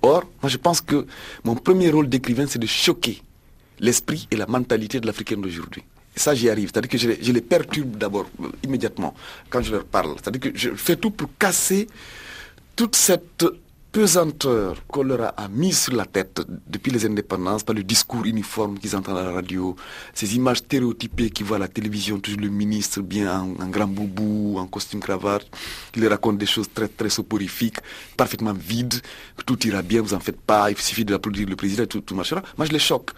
Or, 0.00 0.24
moi, 0.42 0.48
je 0.48 0.56
pense 0.56 0.80
que 0.80 1.06
mon 1.44 1.54
premier 1.54 1.90
rôle 1.90 2.08
d'écrivain, 2.08 2.46
c'est 2.48 2.58
de 2.58 2.66
choquer 2.66 3.22
l'esprit 3.78 4.26
et 4.30 4.36
la 4.36 4.46
mentalité 4.46 5.00
de 5.00 5.06
l'Africain 5.06 5.36
d'aujourd'hui. 5.36 5.82
Et 6.16 6.20
ça, 6.20 6.34
j'y 6.34 6.48
arrive. 6.48 6.70
C'est-à-dire 6.72 6.90
que 6.90 6.98
je 6.98 7.08
les, 7.08 7.18
je 7.22 7.32
les 7.32 7.40
perturbe 7.42 7.96
d'abord, 7.96 8.26
euh, 8.42 8.48
immédiatement, 8.64 9.14
quand 9.50 9.60
je 9.62 9.72
leur 9.72 9.84
parle. 9.84 10.14
C'est-à-dire 10.16 10.40
que 10.52 10.58
je 10.58 10.70
fais 10.70 10.96
tout 10.96 11.10
pour 11.10 11.28
casser 11.38 11.86
toute 12.74 12.96
cette 12.96 13.44
pesanteur 13.92 14.86
qu'on 14.88 15.02
leur 15.02 15.38
a 15.38 15.48
mis 15.48 15.74
sur 15.74 15.92
la 15.92 16.06
tête 16.06 16.40
depuis 16.66 16.90
les 16.90 17.04
indépendances 17.04 17.62
par 17.62 17.74
le 17.74 17.82
discours 17.84 18.24
uniforme 18.24 18.78
qu'ils 18.78 18.96
entendent 18.96 19.18
à 19.18 19.22
la 19.22 19.32
radio, 19.32 19.76
ces 20.14 20.34
images 20.34 20.58
stéréotypées 20.58 21.28
qu'ils 21.28 21.44
voient 21.44 21.58
à 21.58 21.60
la 21.60 21.68
télévision, 21.68 22.18
toujours 22.18 22.40
le 22.40 22.48
ministre 22.48 23.02
bien 23.02 23.40
en, 23.40 23.68
grand 23.68 23.86
boubou, 23.86 24.56
en 24.58 24.66
costume 24.66 25.00
cravate, 25.00 25.46
qui 25.92 26.00
leur 26.00 26.10
raconte 26.10 26.38
des 26.38 26.46
choses 26.46 26.70
très 26.72 26.88
très 26.88 27.10
soporifiques, 27.10 27.80
parfaitement 28.16 28.54
vides, 28.54 28.98
que 29.36 29.44
tout 29.44 29.66
ira 29.66 29.82
bien, 29.82 30.00
vous 30.00 30.14
en 30.14 30.20
faites 30.20 30.40
pas, 30.40 30.70
il 30.70 30.78
suffit 30.78 31.04
de 31.04 31.12
d'applaudir 31.12 31.46
le 31.46 31.56
président 31.56 31.84
tout 31.84 32.14
marchera. 32.14 32.42
Moi 32.56 32.66
je 32.66 32.72
les 32.72 32.78
choque. 32.78 33.10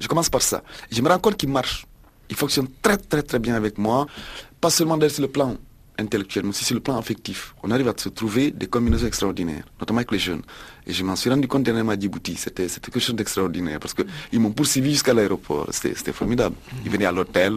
Je 0.00 0.08
commence 0.08 0.28
par 0.28 0.42
ça. 0.42 0.64
Je 0.90 1.00
me 1.00 1.08
rends 1.08 1.18
compte 1.20 1.36
qu'ils 1.36 1.48
marchent. 1.48 1.86
Ils 2.28 2.36
fonctionnent 2.36 2.68
très 2.82 2.96
très 2.96 3.22
très 3.22 3.38
bien 3.38 3.54
avec 3.54 3.78
moi, 3.78 4.06
pas 4.60 4.70
seulement 4.70 4.98
sur 5.08 5.22
le 5.22 5.28
plan 5.28 5.56
intellectuel, 5.98 6.44
mais 6.44 6.50
aussi 6.50 6.64
sur 6.64 6.74
le 6.74 6.80
plan 6.80 6.96
affectif. 6.96 7.54
On 7.62 7.70
arrive 7.70 7.88
à 7.88 7.94
se 7.96 8.08
trouver 8.08 8.50
des 8.50 8.66
combinaisons 8.66 9.06
extraordinaires, 9.06 9.64
notamment 9.80 9.98
avec 9.98 10.12
les 10.12 10.18
jeunes. 10.18 10.42
Et 10.86 10.92
je 10.92 11.04
m'en 11.04 11.16
suis 11.16 11.28
rendu 11.28 11.48
compte 11.48 11.64
dernièrement 11.64 11.92
à 11.92 11.98
Djibouti. 11.98 12.36
C'était, 12.36 12.68
quelque 12.68 13.00
chose 13.00 13.14
d'extraordinaire 13.14 13.80
parce 13.80 13.94
qu'ils 13.94 14.40
m'ont 14.40 14.52
poursuivi 14.52 14.92
jusqu'à 14.92 15.12
l'aéroport. 15.12 15.66
C'était, 15.70 16.12
formidable. 16.12 16.54
Ils 16.84 16.90
venaient 16.90 17.04
à 17.04 17.12
l'hôtel, 17.12 17.52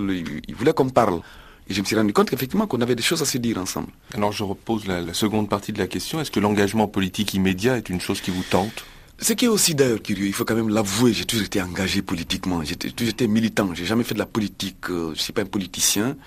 ils, 0.47 0.55
voulaient 0.55 0.73
qu'on 0.73 0.89
parle. 0.89 1.21
Et 1.69 1.73
je 1.73 1.79
me 1.79 1.85
suis 1.85 1.95
rendu 1.95 2.11
compte 2.11 2.29
qu'effectivement, 2.29 2.67
qu'on 2.67 2.81
avait 2.81 2.95
des 2.95 3.03
choses 3.03 3.21
à 3.21 3.25
se 3.25 3.37
dire 3.37 3.57
ensemble. 3.57 3.89
Alors 4.15 4.31
je 4.31 4.43
repose 4.43 4.87
la, 4.87 5.13
seconde 5.13 5.47
partie 5.47 5.71
de 5.71 5.77
la 5.77 5.87
question. 5.87 6.19
Est-ce 6.19 6.31
que 6.31 6.39
l'engagement 6.39 6.87
politique 6.87 7.33
immédiat 7.33 7.77
est 7.77 7.89
une 7.89 8.01
chose 8.01 8.19
qui 8.19 8.31
vous 8.31 8.43
tente? 8.43 8.83
Ce 9.19 9.33
qui 9.33 9.45
est 9.45 9.49
aussi 9.49 9.75
d'ailleurs 9.75 10.01
curieux, 10.01 10.25
il 10.25 10.33
faut 10.33 10.45
quand 10.45 10.55
même 10.55 10.69
l'avouer, 10.69 11.13
j'ai 11.13 11.25
toujours 11.25 11.45
été 11.45 11.61
engagé 11.61 12.01
politiquement, 12.01 12.63
j'ai 12.63 12.75
toujours 12.75 13.11
été 13.11 13.27
militant, 13.27 13.69
j'ai 13.75 13.85
jamais 13.85 14.03
fait 14.03 14.15
de 14.15 14.19
la 14.19 14.25
politique, 14.25 14.89
euh, 14.89 15.09
je 15.09 15.09
ne 15.11 15.15
suis 15.15 15.31
pas 15.31 15.43
un 15.43 15.45
politicien, 15.45 16.17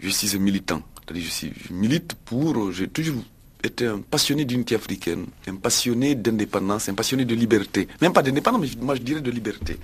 je 0.00 0.08
suis 0.08 0.34
un 0.34 0.38
militant 0.38 0.82
je, 1.14 1.72
milite 1.72 2.14
pour, 2.24 2.72
j'ai 2.72 2.88
toujours 2.88 3.22
été 3.62 3.86
un 3.86 4.00
passionné 4.00 4.44
d'unité 4.44 4.74
africaine, 4.74 5.26
un 5.46 5.56
passionné 5.56 6.14
d'indépendance, 6.14 6.88
un 6.88 6.94
passionné 6.94 7.24
de 7.24 7.34
liberté. 7.34 7.88
Même 8.00 8.12
pas 8.12 8.22
d'indépendance, 8.22 8.76
mais 8.78 8.84
moi 8.84 8.94
je 8.94 9.02
dirais 9.02 9.20
de 9.20 9.30
liberté. 9.30 9.78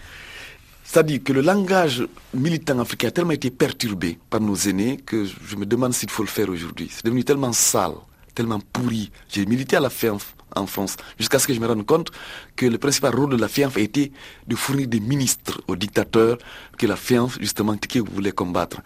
C'est-à-dire 0.85 1.23
que 1.23 1.33
le 1.33 1.41
langage 1.41 2.07
militant 2.33 2.79
africain 2.79 3.09
a 3.09 3.11
tellement 3.11 3.33
été 3.33 3.51
perturbé 3.51 4.19
par 4.31 4.41
nos 4.41 4.55
aînés 4.55 4.99
que 4.99 5.25
je 5.25 5.57
me 5.57 5.67
demande 5.67 5.93
s'il 5.93 6.11
faut 6.11 6.23
le 6.23 6.29
faire 6.29 6.49
aujourd'hui. 6.49 6.89
C'est 6.91 7.05
devenu 7.05 7.25
tellement 7.25 7.53
sale, 7.53 7.95
tellement 8.35 8.61
pourri. 8.73 9.11
J'ai 9.29 9.45
milité 9.47 9.77
à 9.77 9.81
la 9.81 9.91
fin 9.91 10.17
en 10.57 10.67
France, 10.67 10.97
jusqu'à 11.19 11.39
ce 11.39 11.47
que 11.47 11.55
je 11.55 11.61
me 11.61 11.67
rende 11.67 11.87
compte 11.87 12.11
que 12.57 12.67
le 12.67 12.79
principal 12.79 13.15
rôle 13.15 13.31
de 13.31 13.37
la 13.37 13.49
FIANF 13.49 13.77
été 13.77 14.13
de 14.47 14.57
fournir 14.57 14.89
des 14.89 15.01
ministres 15.01 15.61
aux 15.69 15.77
dictateurs 15.77 16.39
que 16.79 16.87
la 16.87 16.97
FIANF, 16.97 17.39
justement, 17.41 17.77
qui 17.77 17.99
voulait 18.01 18.33
combattre. 18.33 18.81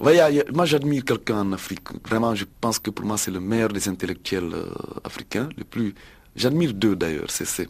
Voyez, 0.00 0.42
moi 0.52 0.64
j'admire 0.66 1.04
quelqu'un 1.04 1.40
en 1.40 1.52
Afrique. 1.52 1.88
Vraiment, 2.08 2.34
je 2.34 2.44
pense 2.60 2.78
que 2.78 2.90
pour 2.90 3.06
moi 3.06 3.16
c'est 3.16 3.30
le 3.30 3.40
meilleur 3.40 3.68
des 3.68 3.88
intellectuels 3.88 4.52
euh, 4.52 4.66
africains, 5.04 5.48
le 5.56 5.64
plus... 5.64 5.94
J'admire 6.34 6.72
deux 6.72 6.96
d'ailleurs, 6.96 7.28
c'est 7.28 7.68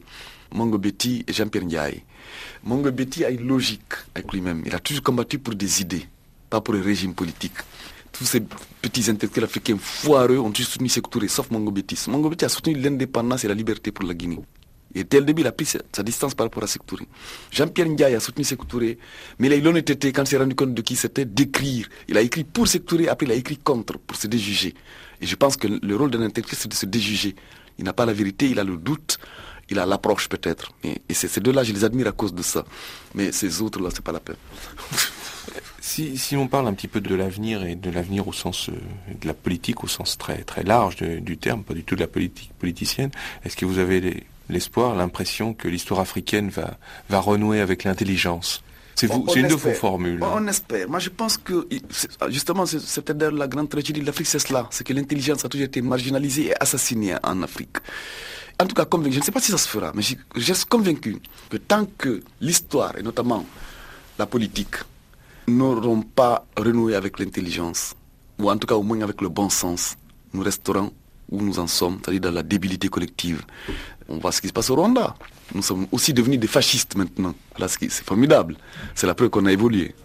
Mongo 0.55 0.79
Betty 0.79 1.25
et 1.27 1.33
Jean-Pierre 1.33 1.65
Ndiaye. 1.65 2.03
Mongo 2.65 2.93
Betty 2.93 3.25
a 3.25 3.31
une 3.31 3.47
logique 3.47 3.95
avec 4.15 4.33
lui-même. 4.33 4.63
Il 4.65 4.75
a 4.75 4.79
toujours 4.79 5.03
combattu 5.03 5.39
pour 5.39 5.55
des 5.55 5.81
idées, 5.81 6.07
pas 6.49 6.61
pour 6.61 6.75
les 6.75 6.81
régimes 6.81 7.15
politiques 7.15 7.59
tous 8.13 8.25
ces 8.25 8.43
petits 8.83 9.11
intellectuels 9.11 9.45
africains 9.45 9.79
foireux 9.79 10.39
ont 10.39 10.51
tous 10.51 10.65
soutenu 10.65 10.89
Touré, 10.89 11.29
sauf 11.29 11.49
Betty. 11.51 11.99
Mongo 12.09 12.29
Betty 12.29 12.45
a 12.45 12.49
soutenu 12.49 12.75
l'indépendance 12.75 13.45
et 13.45 13.49
la 13.49 13.55
liberté 13.55 13.91
pour 13.91 14.07
la 14.07 14.15
Guinée. 14.15 14.39
Et 14.95 15.05
dès 15.05 15.21
le 15.21 15.25
début, 15.25 15.41
il 15.41 15.47
a 15.47 15.53
pris 15.53 15.65
sa, 15.65 16.03
distance 16.03 16.35
par 16.35 16.47
rapport 16.47 16.63
à 16.63 16.67
Sékou 16.67 16.85
Touré. 16.85 17.09
Jean-Pierre 17.51 17.89
Ndiaye 17.89 18.15
a 18.15 18.21
soutenu 18.21 18.45
Sékou 18.45 18.67
Touré, 18.67 18.99
mais 19.39 19.47
il 19.47 19.53
a 19.55 19.57
eu 19.57 19.63
l'honnêteté, 19.63 20.13
quand 20.13 20.23
il 20.23 20.29
s'est 20.29 20.37
rendu 20.37 20.55
compte 20.55 20.75
de 20.75 20.83
qui 20.83 20.97
c'était, 20.97 21.25
d'écrire. 21.25 21.89
Il 22.09 22.19
a 22.19 22.21
écrit 22.21 22.45
pour 22.45 22.69
Sékou 22.69 22.85
Touré, 22.87 23.09
après 23.09 23.27
il 23.27 23.33
a 23.33 23.35
écrit 23.35 23.57
contre, 23.57 23.99
pour 23.99 24.17
se 24.17 24.27
déjuger. 24.27 24.75
Et 25.21 25.27
je 25.27 25.35
pense 25.37 25.57
que 25.57 25.67
le 25.67 25.97
rôle 25.97 26.11
d'un 26.11 26.21
intellectuel, 26.21 26.59
c'est 26.61 26.69
de 26.69 26.75
se 26.75 26.87
déjuger. 26.87 27.35
Il 27.79 27.85
n'a 27.85 27.95
pas 27.95 28.05
la 28.05 28.13
vérité, 28.13 28.51
il 28.51 28.59
a 28.59 28.65
le 28.65 28.77
doute, 28.77 29.19
il 29.71 29.79
a 29.79 29.87
l'approche 29.87 30.29
peut-être. 30.29 30.73
Et, 30.85 31.01
et 31.09 31.15
ces 31.15 31.41
deux-là, 31.41 31.65
je 31.65 31.73
les 31.73 31.85
admire 31.85 32.09
à 32.09 32.13
cause 32.13 32.35
de 32.35 32.43
ça. 32.43 32.65
Mais 33.15 33.33
ces 33.33 33.63
autres-là, 33.63 33.89
c'est 33.95 34.05
pas 34.05 34.13
la 34.13 34.21
peine. 34.21 34.37
Si, 35.81 36.37
on 36.37 36.47
parle 36.49 36.69
un 36.69 36.75
petit 36.75 36.89
peu 36.89 37.01
de 37.01 37.15
l'avenir 37.15 37.65
et 37.65 37.75
de 37.75 37.91
l'avenir 37.91 38.29
au 38.29 38.33
sens 38.33 38.69
euh, 38.69 38.73
de 39.21 39.27
la 39.27 39.35
politique 39.35 39.83
au 39.85 39.89
sens 39.89 40.17
très 40.17 40.39
très 40.45 40.63
large 40.63 40.97
du 40.97 41.37
terme, 41.37 41.65
pas 41.65 41.75
du 41.75 41.85
tout 41.85 41.97
de 41.97 42.01
la 42.01 42.07
politique 42.07 42.53
politicienne, 42.59 43.11
est-ce 43.45 43.57
que 43.57 43.65
vous 43.65 43.79
avez 43.79 44.25
l'espoir, 44.49 44.95
l'impression 44.95 45.55
que 45.55 45.69
l'histoire 45.69 46.01
africaine 46.01 46.49
va 46.51 46.79
va 47.09 47.21
renouer 47.21 47.61
avec 47.61 47.85
l'intelligence? 47.85 48.63
C'est 48.95 49.09
une 49.37 49.49
de 49.49 49.55
vos 49.55 49.73
formules. 49.73 50.21
On 50.23 50.47
espère. 50.47 50.89
Moi, 50.89 50.99
je 50.99 51.09
pense 51.09 51.37
que, 51.39 51.67
justement, 52.29 52.67
c'est 52.67 53.03
peut-être 53.03 53.33
la 53.33 53.49
grande 53.49 53.69
tragédie 53.69 54.01
de 54.01 54.07
l'Afrique, 54.07 54.27
c'est 54.27 54.39
cela. 54.39 54.69
C'est 54.71 54.85
que 54.85 54.93
l'intelligence 54.93 55.45
a 55.45 55.49
toujours 55.49 55.67
été 55.67 55.81
marginalisée 55.83 56.49
et 56.49 56.63
assassinée 56.63 57.15
en 57.23 57.43
Afrique. 57.43 57.79
En 58.61 58.67
tout 58.67 58.75
cas, 58.75 58.85
convaincu, 58.85 59.15
je 59.15 59.19
ne 59.21 59.25
sais 59.25 59.33
pas 59.33 59.41
si 59.41 59.51
ça 59.51 59.59
se 59.59 59.67
fera, 59.69 59.93
mais 59.95 60.03
je 60.03 60.53
suis 60.53 60.67
convaincu 60.67 61.17
que 61.51 61.57
tant 61.57 61.87
que 61.99 62.23
l'histoire, 62.41 62.97
et 62.99 63.03
notamment 63.03 63.45
la 64.19 64.27
politique, 64.27 64.77
n'auront 65.47 66.03
pas 66.03 66.45
renoué 66.57 66.95
avec 66.95 67.19
l'intelligence, 67.19 67.95
ou 68.39 68.51
en 68.51 68.57
tout 68.57 68.67
cas 68.67 68.75
au 68.75 68.83
moins 68.83 69.01
avec 69.03 69.21
le 69.21 69.29
bon 69.29 69.49
sens. 69.49 69.97
Nous 70.33 70.43
resterons 70.43 70.93
où 71.31 71.43
nous 71.43 71.59
en 71.59 71.67
sommes, 71.67 71.99
c'est-à-dire 72.03 72.21
dans 72.21 72.31
la 72.31 72.43
débilité 72.43 72.89
collective. 72.89 73.43
On 74.09 74.19
voit 74.19 74.33
ce 74.33 74.41
qui 74.41 74.49
se 74.49 74.53
passe 74.53 74.71
au 74.71 74.77
Rwanda. 74.77 75.15
Nous 75.55 75.63
sommes 75.63 75.87
aussi 75.93 76.13
devenus 76.13 76.39
des 76.39 76.47
fascistes 76.47 76.97
maintenant. 76.97 77.35
C'est 77.77 78.05
formidable. 78.05 78.57
C'est 78.95 79.07
la 79.07 79.15
preuve 79.15 79.31
qu'on 79.31 79.47
a 79.47 79.53
évolué. 79.53 79.95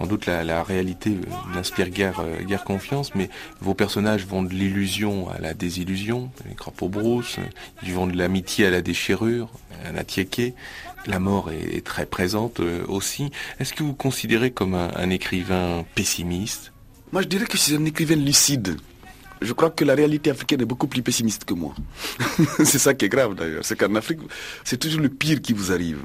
Euh, 0.00 0.04
sans 0.04 0.06
doute 0.06 0.26
la, 0.26 0.62
réalité 0.62 1.10
euh, 1.10 1.54
n'inspire 1.54 1.90
guère, 1.90 2.20
euh, 2.20 2.42
guère 2.42 2.64
confiance, 2.64 3.14
mais 3.14 3.28
vos 3.60 3.74
personnages 3.74 4.26
vont 4.26 4.42
de 4.42 4.52
l'illusion 4.52 5.30
à 5.30 5.38
la 5.38 5.54
désillusion, 5.54 6.30
les 6.48 6.54
crapauds 6.54 6.88
brousses, 6.88 7.36
ils 7.82 7.92
vont 7.92 8.06
de 8.06 8.16
l'amitié 8.16 8.66
à 8.66 8.70
la 8.70 8.82
déchirure, 8.82 9.50
à 9.84 9.92
la. 9.92 10.02
La 11.06 11.18
mort 11.18 11.50
est, 11.50 11.84
très 11.84 12.04
présente 12.04 12.60
euh, 12.60 12.84
aussi. 12.86 13.30
Est-ce 13.58 13.72
que 13.72 13.82
vous 13.82 13.94
considérez 13.94 14.50
comme 14.50 14.74
un, 14.74 15.10
écrivain 15.10 15.84
pessimiste? 15.94 16.72
Moi 17.12 17.22
je 17.22 17.28
dirais 17.28 17.46
que 17.46 17.56
suis 17.56 17.74
un 17.74 17.84
écrivain 17.86 18.16
lucide. 18.16 18.76
Je 19.40 19.52
crois 19.54 19.70
que 19.70 19.84
la 19.84 19.94
réalité 19.94 20.30
africaine 20.30 20.60
est 20.60 20.66
beaucoup 20.66 20.88
plus 20.88 21.02
pessimiste 21.02 21.44
que 21.46 21.54
moi. 21.54 21.74
c'est 22.58 22.78
ça 22.78 22.92
qui 22.92 23.06
est 23.06 23.08
grave 23.08 23.34
d'ailleurs. 23.34 23.64
C'est 23.64 23.76
qu'en 23.76 23.94
Afrique, 23.94 24.20
c'est 24.64 24.76
toujours 24.76 25.00
le 25.00 25.08
pire 25.08 25.40
qui 25.40 25.54
vous 25.54 25.72
arrive. 25.72 26.00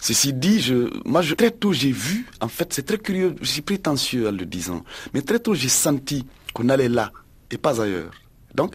Ceci 0.00 0.32
dit, 0.32 0.60
je, 0.60 0.88
moi, 1.04 1.22
très 1.22 1.50
tôt, 1.50 1.72
j'ai 1.72 1.92
vu, 1.92 2.26
en 2.40 2.48
fait, 2.48 2.72
c'est 2.72 2.84
très 2.84 2.98
curieux, 2.98 3.34
je 3.40 3.46
suis 3.46 3.62
prétentieux 3.62 4.28
en 4.28 4.32
le 4.32 4.46
disant, 4.46 4.82
mais 5.12 5.20
très 5.20 5.38
tôt, 5.38 5.54
j'ai 5.54 5.68
senti 5.68 6.24
qu'on 6.54 6.70
allait 6.70 6.88
là 6.88 7.12
et 7.50 7.58
pas 7.58 7.82
ailleurs. 7.82 8.10
Donc, 8.54 8.74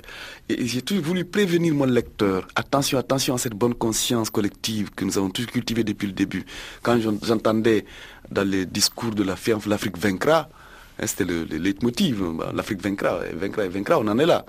j'ai 0.50 0.82
toujours 0.82 1.04
voulu 1.04 1.26
prévenir 1.26 1.74
mon 1.74 1.86
lecteur. 1.86 2.48
Attention, 2.56 2.98
attention 2.98 3.36
à 3.36 3.38
cette 3.38 3.56
bonne 3.56 3.74
conscience 3.74 4.30
collective 4.30 4.92
que 4.92 5.04
nous 5.04 5.18
avons 5.18 5.30
tous 5.30 5.48
cultivée 5.48 5.84
depuis 5.84 6.08
le 6.08 6.14
début. 6.14 6.46
Quand 6.82 6.98
j'entendais 7.24 7.86
dans 8.32 8.48
les 8.48 8.66
discours 8.66 9.12
de 9.12 9.24
la 9.24 9.36
l'Afrique 9.68 9.98
vaincra, 9.98 10.48
hein, 11.00 11.08
c'était 11.08 11.26
le, 11.26 11.44
leitmotiv, 11.44 12.24
l'Afrique 12.54 12.82
vaincra, 12.82 13.20
vaincra 13.34 13.68
vaincra, 13.68 14.00
on 14.00 14.08
en 14.08 14.18
est 14.18 14.26
là. 14.26 14.46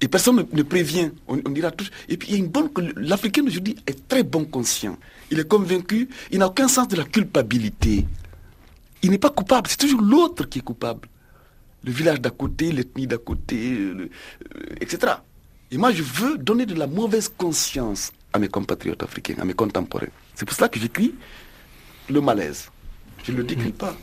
Et 0.00 0.08
personne 0.08 0.46
ne, 0.52 0.62
prévient. 0.62 1.10
On, 1.26 1.36
dira 1.36 1.70
tout. 1.70 1.86
Et 2.08 2.16
puis 2.16 2.28
il 2.28 2.32
y 2.32 2.34
a 2.36 2.38
une 2.38 2.48
bonne. 2.48 2.68
L'Africain 2.96 3.44
aujourd'hui 3.46 3.76
est 3.86 4.06
très 4.08 4.22
bon 4.22 4.44
conscient. 4.44 4.98
Il 5.30 5.38
est 5.38 5.48
convaincu. 5.48 6.08
Il 6.30 6.38
n'a 6.40 6.48
aucun 6.48 6.68
sens 6.68 6.88
de 6.88 6.96
la 6.96 7.04
culpabilité. 7.04 8.06
Il 9.02 9.10
n'est 9.10 9.18
pas 9.18 9.30
coupable. 9.30 9.68
C'est 9.68 9.78
toujours 9.78 10.02
l'autre 10.02 10.48
qui 10.48 10.58
est 10.58 10.62
coupable. 10.62 11.08
Le 11.84 11.92
village 11.92 12.20
d'à 12.20 12.30
côté, 12.30 12.72
l'ethnie 12.72 13.06
d'à 13.06 13.16
côté, 13.16 13.72
euh, 13.72 14.10
etc. 14.80 15.14
Et 15.70 15.78
moi, 15.78 15.92
je 15.92 16.02
veux 16.02 16.36
donner 16.36 16.66
de 16.66 16.74
la 16.74 16.86
mauvaise 16.86 17.32
conscience 17.36 18.12
à 18.32 18.38
mes 18.38 18.48
compatriotes 18.48 19.02
africains, 19.02 19.36
à 19.40 19.44
mes 19.44 19.54
contemporains. 19.54 20.08
C'est 20.34 20.44
pour 20.44 20.54
cela 20.56 20.68
que 20.68 20.78
j'écris 20.78 21.14
le 22.10 22.20
malaise. 22.20 22.68
Je 23.24 23.32
ne 23.32 23.38
le 23.38 23.44
décris 23.44 23.72
pas. 23.72 23.96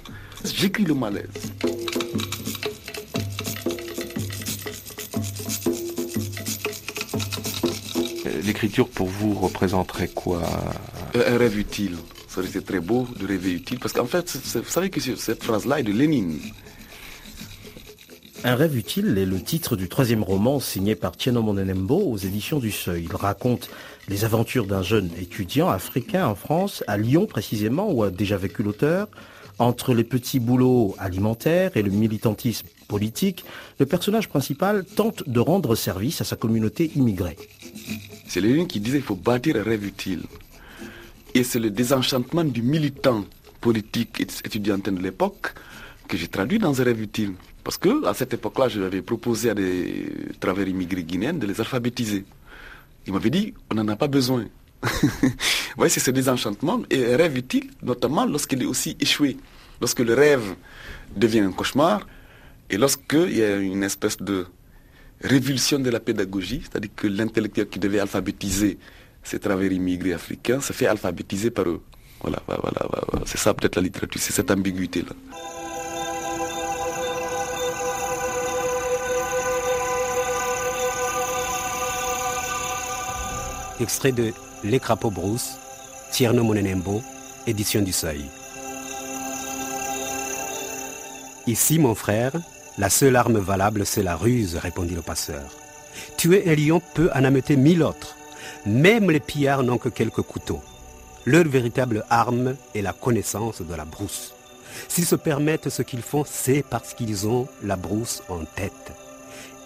J'écris 0.44 0.86
le 0.86 0.94
malaise. 0.94 1.30
L'écriture 8.42 8.88
pour 8.88 9.08
vous 9.08 9.34
représenterait 9.34 10.08
quoi? 10.08 10.42
Un 11.16 11.38
rêve 11.38 11.58
utile. 11.58 11.98
Ça 12.28 12.40
aurait 12.40 12.50
été 12.50 12.62
très 12.62 12.80
beau 12.80 13.08
de 13.20 13.28
rêver 13.28 13.52
utile. 13.52 13.80
Parce 13.80 13.94
qu'en 13.94 14.06
fait, 14.06 14.36
vous 14.56 14.70
savez 14.70 14.90
que 14.90 15.00
cette 15.00 15.44
phrase-là 15.44 15.80
est 15.80 15.84
de 15.84 15.92
Lénine. 15.92 16.40
Un 18.46 18.56
rêve 18.56 18.76
utile 18.76 19.18
est 19.18 19.26
le 19.26 19.42
titre 19.42 19.78
du 19.78 19.88
troisième 19.88 20.24
roman 20.24 20.60
signé 20.60 20.96
par 20.96 21.16
Tieno 21.16 21.42
Monenembo 21.42 21.96
aux 21.96 22.18
éditions 22.18 22.60
du 22.60 22.72
Seuil. 22.72 23.08
Il 23.10 23.16
raconte 23.16 23.70
les 24.10 24.26
aventures 24.26 24.66
d'un 24.66 24.82
jeune 24.82 25.10
étudiant 25.18 25.70
africain 25.70 26.28
en 26.28 26.36
France, 26.36 26.84
à 26.88 26.98
Lyon 26.98 27.26
précisément, 27.26 27.90
où 27.90 28.04
a 28.04 28.10
déjà 28.10 28.36
vécu 28.36 28.64
l'auteur. 28.64 29.08
Entre 29.60 29.94
les 29.94 30.04
petits 30.04 30.40
boulots 30.40 30.96
alimentaires 30.98 31.78
et 31.78 31.84
le 31.84 31.92
militantisme 31.92 32.68
politique, 32.88 33.46
le 33.80 33.86
personnage 33.86 34.28
principal 34.28 34.84
tente 34.84 35.30
de 35.30 35.40
rendre 35.40 35.76
service 35.76 36.20
à 36.20 36.24
sa 36.26 36.36
communauté 36.36 36.92
immigrée. 36.96 37.38
C'est 38.34 38.42
Lénine 38.42 38.66
qui 38.66 38.80
disait 38.80 38.98
qu'il 38.98 39.06
faut 39.06 39.16
bâtir 39.16 39.58
un 39.58 39.62
rêve 39.62 39.86
utile. 39.86 40.24
Et 41.36 41.44
c'est 41.44 41.60
le 41.60 41.70
désenchantement 41.70 42.44
du 42.44 42.64
militant 42.64 43.26
politique 43.62 44.20
et 44.20 44.26
de 44.26 45.00
l'époque 45.04 45.54
que 46.08 46.18
j'ai 46.18 46.28
traduit 46.28 46.58
dans 46.58 46.82
un 46.82 46.84
rêve 46.84 47.00
utile. 47.00 47.34
Parce 47.64 47.78
que 47.78 48.04
à 48.08 48.16
cette 48.16 48.34
époque-là, 48.34 48.70
je 48.70 48.80
l'avais 48.82 49.04
proposé 49.04 49.52
à 49.52 49.54
des 49.54 50.12
travailleurs 50.40 50.70
immigrés 50.70 51.04
guinéens 51.04 51.36
de 51.36 51.46
les 51.46 51.60
alphabétiser. 51.60 52.26
Ils 53.06 53.14
m'avaient 53.14 53.30
dit, 53.30 53.54
on 53.70 53.76
n'en 53.76 53.88
a 53.90 53.96
pas 53.96 54.08
besoin. 54.08 54.46
Vous 55.78 55.88
c'est 55.88 56.00
ce 56.00 56.10
désenchantement 56.10 56.82
et 56.90 57.14
un 57.14 57.18
rêve 57.18 57.38
utile, 57.38 57.70
notamment 57.84 58.26
lorsqu'il 58.26 58.64
est 58.64 58.66
aussi 58.66 58.98
échoué. 59.00 59.38
Lorsque 59.80 60.00
le 60.00 60.16
rêve 60.16 60.56
devient 61.16 61.42
un 61.42 61.52
cauchemar 61.52 62.08
et 62.72 62.78
lorsqu'il 62.78 63.38
y 63.38 63.44
a 63.44 63.58
une 63.58 63.84
espèce 63.84 64.18
de 64.18 64.48
révulsion 65.24 65.80
de 65.80 65.90
la 65.90 66.00
pédagogie, 66.00 66.62
c'est-à-dire 66.64 66.92
que 66.96 67.08
l'intellectuel 67.08 67.68
qui 67.68 67.80
devait 67.80 68.00
alphabétiser 68.00 68.78
ces 69.24 69.40
travailleurs 69.40 69.72
immigrés 69.72 70.14
africains 70.14 70.60
se 70.60 70.74
fait 70.74 70.88
alphabétiser 70.88 71.50
par 71.50 71.70
eux. 71.70 71.82
Voilà, 72.22 72.42
voilà, 72.48 72.62
voilà. 72.90 73.26
c'est 73.26 73.38
ça 73.38 73.54
peut-être 73.54 73.78
la 73.78 73.82
littérature, 73.82 74.22
c'est 74.22 74.34
cette 74.34 74.52
ambiguïté-là. 74.52 75.14
Extrait 83.80 84.12
de 84.12 84.32
Les 84.64 84.80
crapauds 84.80 85.12
brousse, 85.12 85.58
Tierno 86.12 86.44
Monenembo, 86.44 87.02
édition 87.48 87.82
du 87.82 87.92
Seuil. 87.92 88.24
Ici, 91.48 91.80
mon 91.80 91.96
frère, 91.96 92.32
la 92.78 92.90
seule 92.90 93.16
arme 93.16 93.38
valable, 93.38 93.86
c'est 93.86 94.02
la 94.02 94.16
ruse, 94.16 94.56
répondit 94.56 94.96
le 94.96 95.02
passeur. 95.02 95.44
Tuer 96.18 96.44
un 96.48 96.56
lion 96.56 96.82
peut 96.96 97.12
en 97.14 97.24
ameuter 97.24 97.56
mille 97.56 97.84
autres. 97.84 98.16
Même 98.66 99.12
les 99.12 99.20
pillards 99.20 99.64
n'ont 99.64 99.78
que 99.78 99.90
quelques 99.90 100.24
couteaux. 100.24 100.62
Leur 101.26 101.48
véritable 101.48 102.04
arme 102.10 102.56
est 102.74 102.82
la 102.82 102.94
connaissance 102.94 103.62
de 103.62 103.76
la 103.76 103.86
brousse. 103.86 104.34
S'ils 104.88 105.06
se 105.06 105.16
permettent 105.16 105.70
ce 105.70 105.84
qu'ils 105.84 106.02
font, 106.02 106.26
c'est 106.28 106.66
parce 106.68 106.96
qu'ils 106.96 107.28
ont 107.28 107.48
la 107.64 107.76
brousse 107.76 108.24
en 108.28 108.44
tête. 108.44 108.92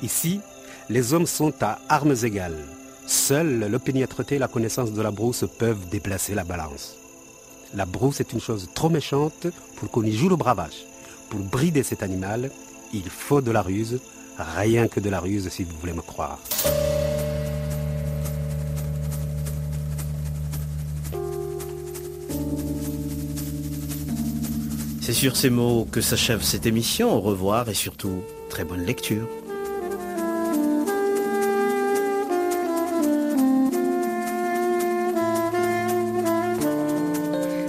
Ici, 0.02 0.41
les 0.89 1.13
hommes 1.13 1.26
sont 1.26 1.54
à 1.62 1.80
armes 1.88 2.15
égales. 2.24 2.65
Seule 3.08 3.72
l'opiniâtreté 3.72 4.36
et 4.36 4.39
la 4.39 4.50
connaissance 4.50 4.91
de 4.91 5.02
la 5.02 5.12
brousse 5.12 5.46
peuvent 5.58 5.88
déplacer 5.89 6.36
la 6.36 6.43
balance. 6.43 6.98
La 7.74 7.86
brousse 7.86 8.20
est 8.20 8.34
une 8.34 8.41
chose 8.41 8.70
trop 8.74 8.89
méchante 8.89 9.48
pour 9.78 9.89
qu'on 9.89 10.04
y 10.04 10.12
joue 10.12 10.30
le 10.30 10.36
bravage. 10.36 10.86
Pour 11.30 11.39
brider 11.39 11.84
cet 11.84 12.04
animal, 12.04 12.52
il 12.93 13.10
faut 13.10 13.41
de 13.41 13.52
la 13.52 13.62
ruse, 13.62 14.00
rien 14.38 14.88
que 14.88 15.00
de 15.00 15.10
la 15.10 15.19
ruse 15.19 15.50
si 15.50 15.63
vous 15.63 15.78
voulez 15.80 15.93
me 15.93 16.02
croire. 16.02 16.39
C'est 25.08 25.13
sur 25.13 25.38
ces 25.38 25.50
mots 25.50 25.88
que 25.89 26.02
s'achève 26.02 26.43
cette 26.43 26.65
émission. 26.65 27.15
Au 27.15 27.21
revoir 27.21 27.69
et 27.69 27.73
surtout, 27.73 28.23
très 28.50 28.65
bonne 28.65 28.84
lecture. 28.84 29.26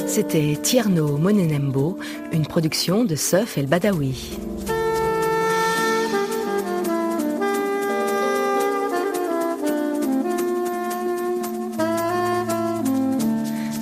C'était 0.09 0.59
Tierno 0.61 1.16
Monenembo, 1.16 1.96
une 2.33 2.44
production 2.44 3.04
de 3.04 3.14
Seuf 3.14 3.57
El 3.57 3.68
Badawi. 3.68 4.37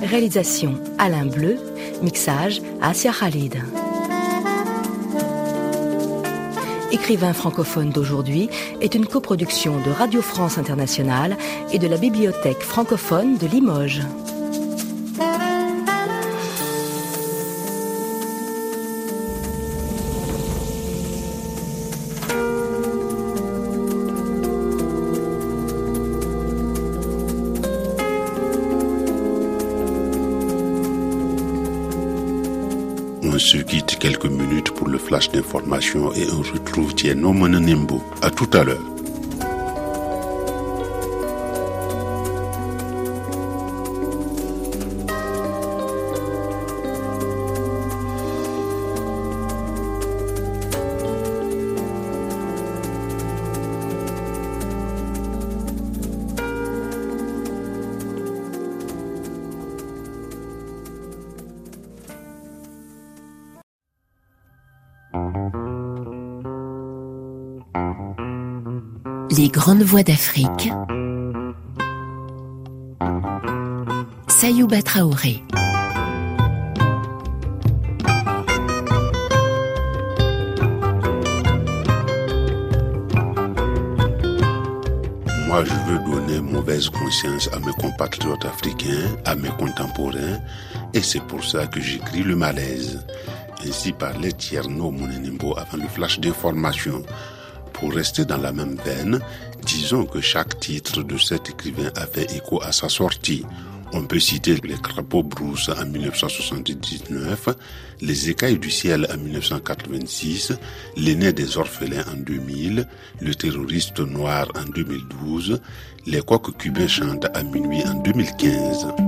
Réalisation 0.09 0.75
Alain 0.99 1.25
Bleu, 1.25 1.57
mixage 2.01 2.61
Asia 2.81 3.11
Khalid. 3.11 3.55
Écrivain 6.93 7.33
francophone 7.33 7.89
d'aujourd'hui 7.89 8.49
est 8.79 8.95
une 8.95 9.05
coproduction 9.05 9.81
de 9.81 9.91
Radio 9.91 10.21
France 10.21 10.57
Internationale 10.57 11.35
et 11.73 11.79
de 11.79 11.87
la 11.87 11.97
Bibliothèque 11.97 12.61
francophone 12.61 13.37
de 13.37 13.47
Limoges. 13.47 14.03
Flash 35.07 35.31
d'information 35.31 36.13
et 36.13 36.27
on 36.31 36.41
retrouve 36.41 36.93
Tierno 36.93 37.31
Monenembo. 37.31 38.03
À 38.21 38.29
tout 38.29 38.49
à 38.51 38.65
l'heure. 38.65 38.96
Les 69.31 69.49
grandes 69.49 69.83
voix 69.83 70.03
d'Afrique. 70.03 70.71
Sayouba 74.27 74.81
Traoré. 74.81 75.43
moi, 85.57 85.65
je 85.65 85.91
veux 85.91 85.99
donner 85.99 86.39
mauvaise 86.39 86.89
conscience 86.89 87.49
à 87.51 87.59
mes 87.59 87.73
compatriotes 87.73 88.45
africains, 88.45 89.09
à 89.25 89.35
mes 89.35 89.49
contemporains, 89.49 90.39
et 90.93 91.01
c'est 91.01 91.23
pour 91.23 91.43
ça 91.43 91.65
que 91.65 91.79
j'écris 91.81 92.21
le 92.21 92.35
malaise. 92.35 93.03
Ainsi 93.67 93.91
parlait 93.91 94.31
Tierno 94.31 94.91
Monenembo 94.91 95.57
avant 95.57 95.77
le 95.77 95.89
flash 95.89 96.19
d'information. 96.21 97.03
Pour 97.73 97.93
rester 97.93 98.23
dans 98.23 98.37
la 98.37 98.53
même 98.53 98.77
veine, 98.77 99.19
disons 99.65 100.05
que 100.05 100.21
chaque 100.21 100.57
titre 100.59 101.03
de 101.03 101.17
cet 101.17 101.49
écrivain 101.49 101.91
avait 101.95 102.27
écho 102.35 102.61
à 102.63 102.71
sa 102.71 102.87
sortie. 102.87 103.43
On 103.91 104.03
peut 104.03 104.19
citer 104.19 104.55
les 104.63 104.77
crapauds 104.77 105.23
brousse 105.23 105.69
en 105.69 105.85
1979, 105.85 107.49
les 108.01 108.29
écailles 108.29 108.59
du 108.59 108.71
ciel 108.71 109.05
en 109.13 109.17
1986, 109.17 110.53
l'aîné 110.95 111.33
des 111.33 111.57
orphelins 111.57 112.05
en 112.13 112.17
2000, 112.17 112.87
le 113.21 113.35
terroriste 113.35 113.99
noir 113.99 114.47
en 114.55 114.63
2012, 114.63 115.59
les 116.05 116.21
coqs 116.21 116.57
cubains 116.57 116.87
chantent 116.87 117.27
à 117.33 117.43
minuit 117.43 117.83
en 117.85 117.95
2015. 118.01 119.06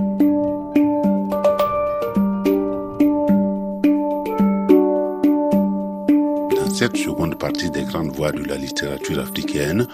Seconde 6.97 7.36
partie 7.38 7.69
des 7.69 7.84
grandes 7.84 8.12
voix 8.12 8.32
de 8.32 8.43
la 8.43 8.58
littérature 8.58 9.19
africaine, 9.19 9.88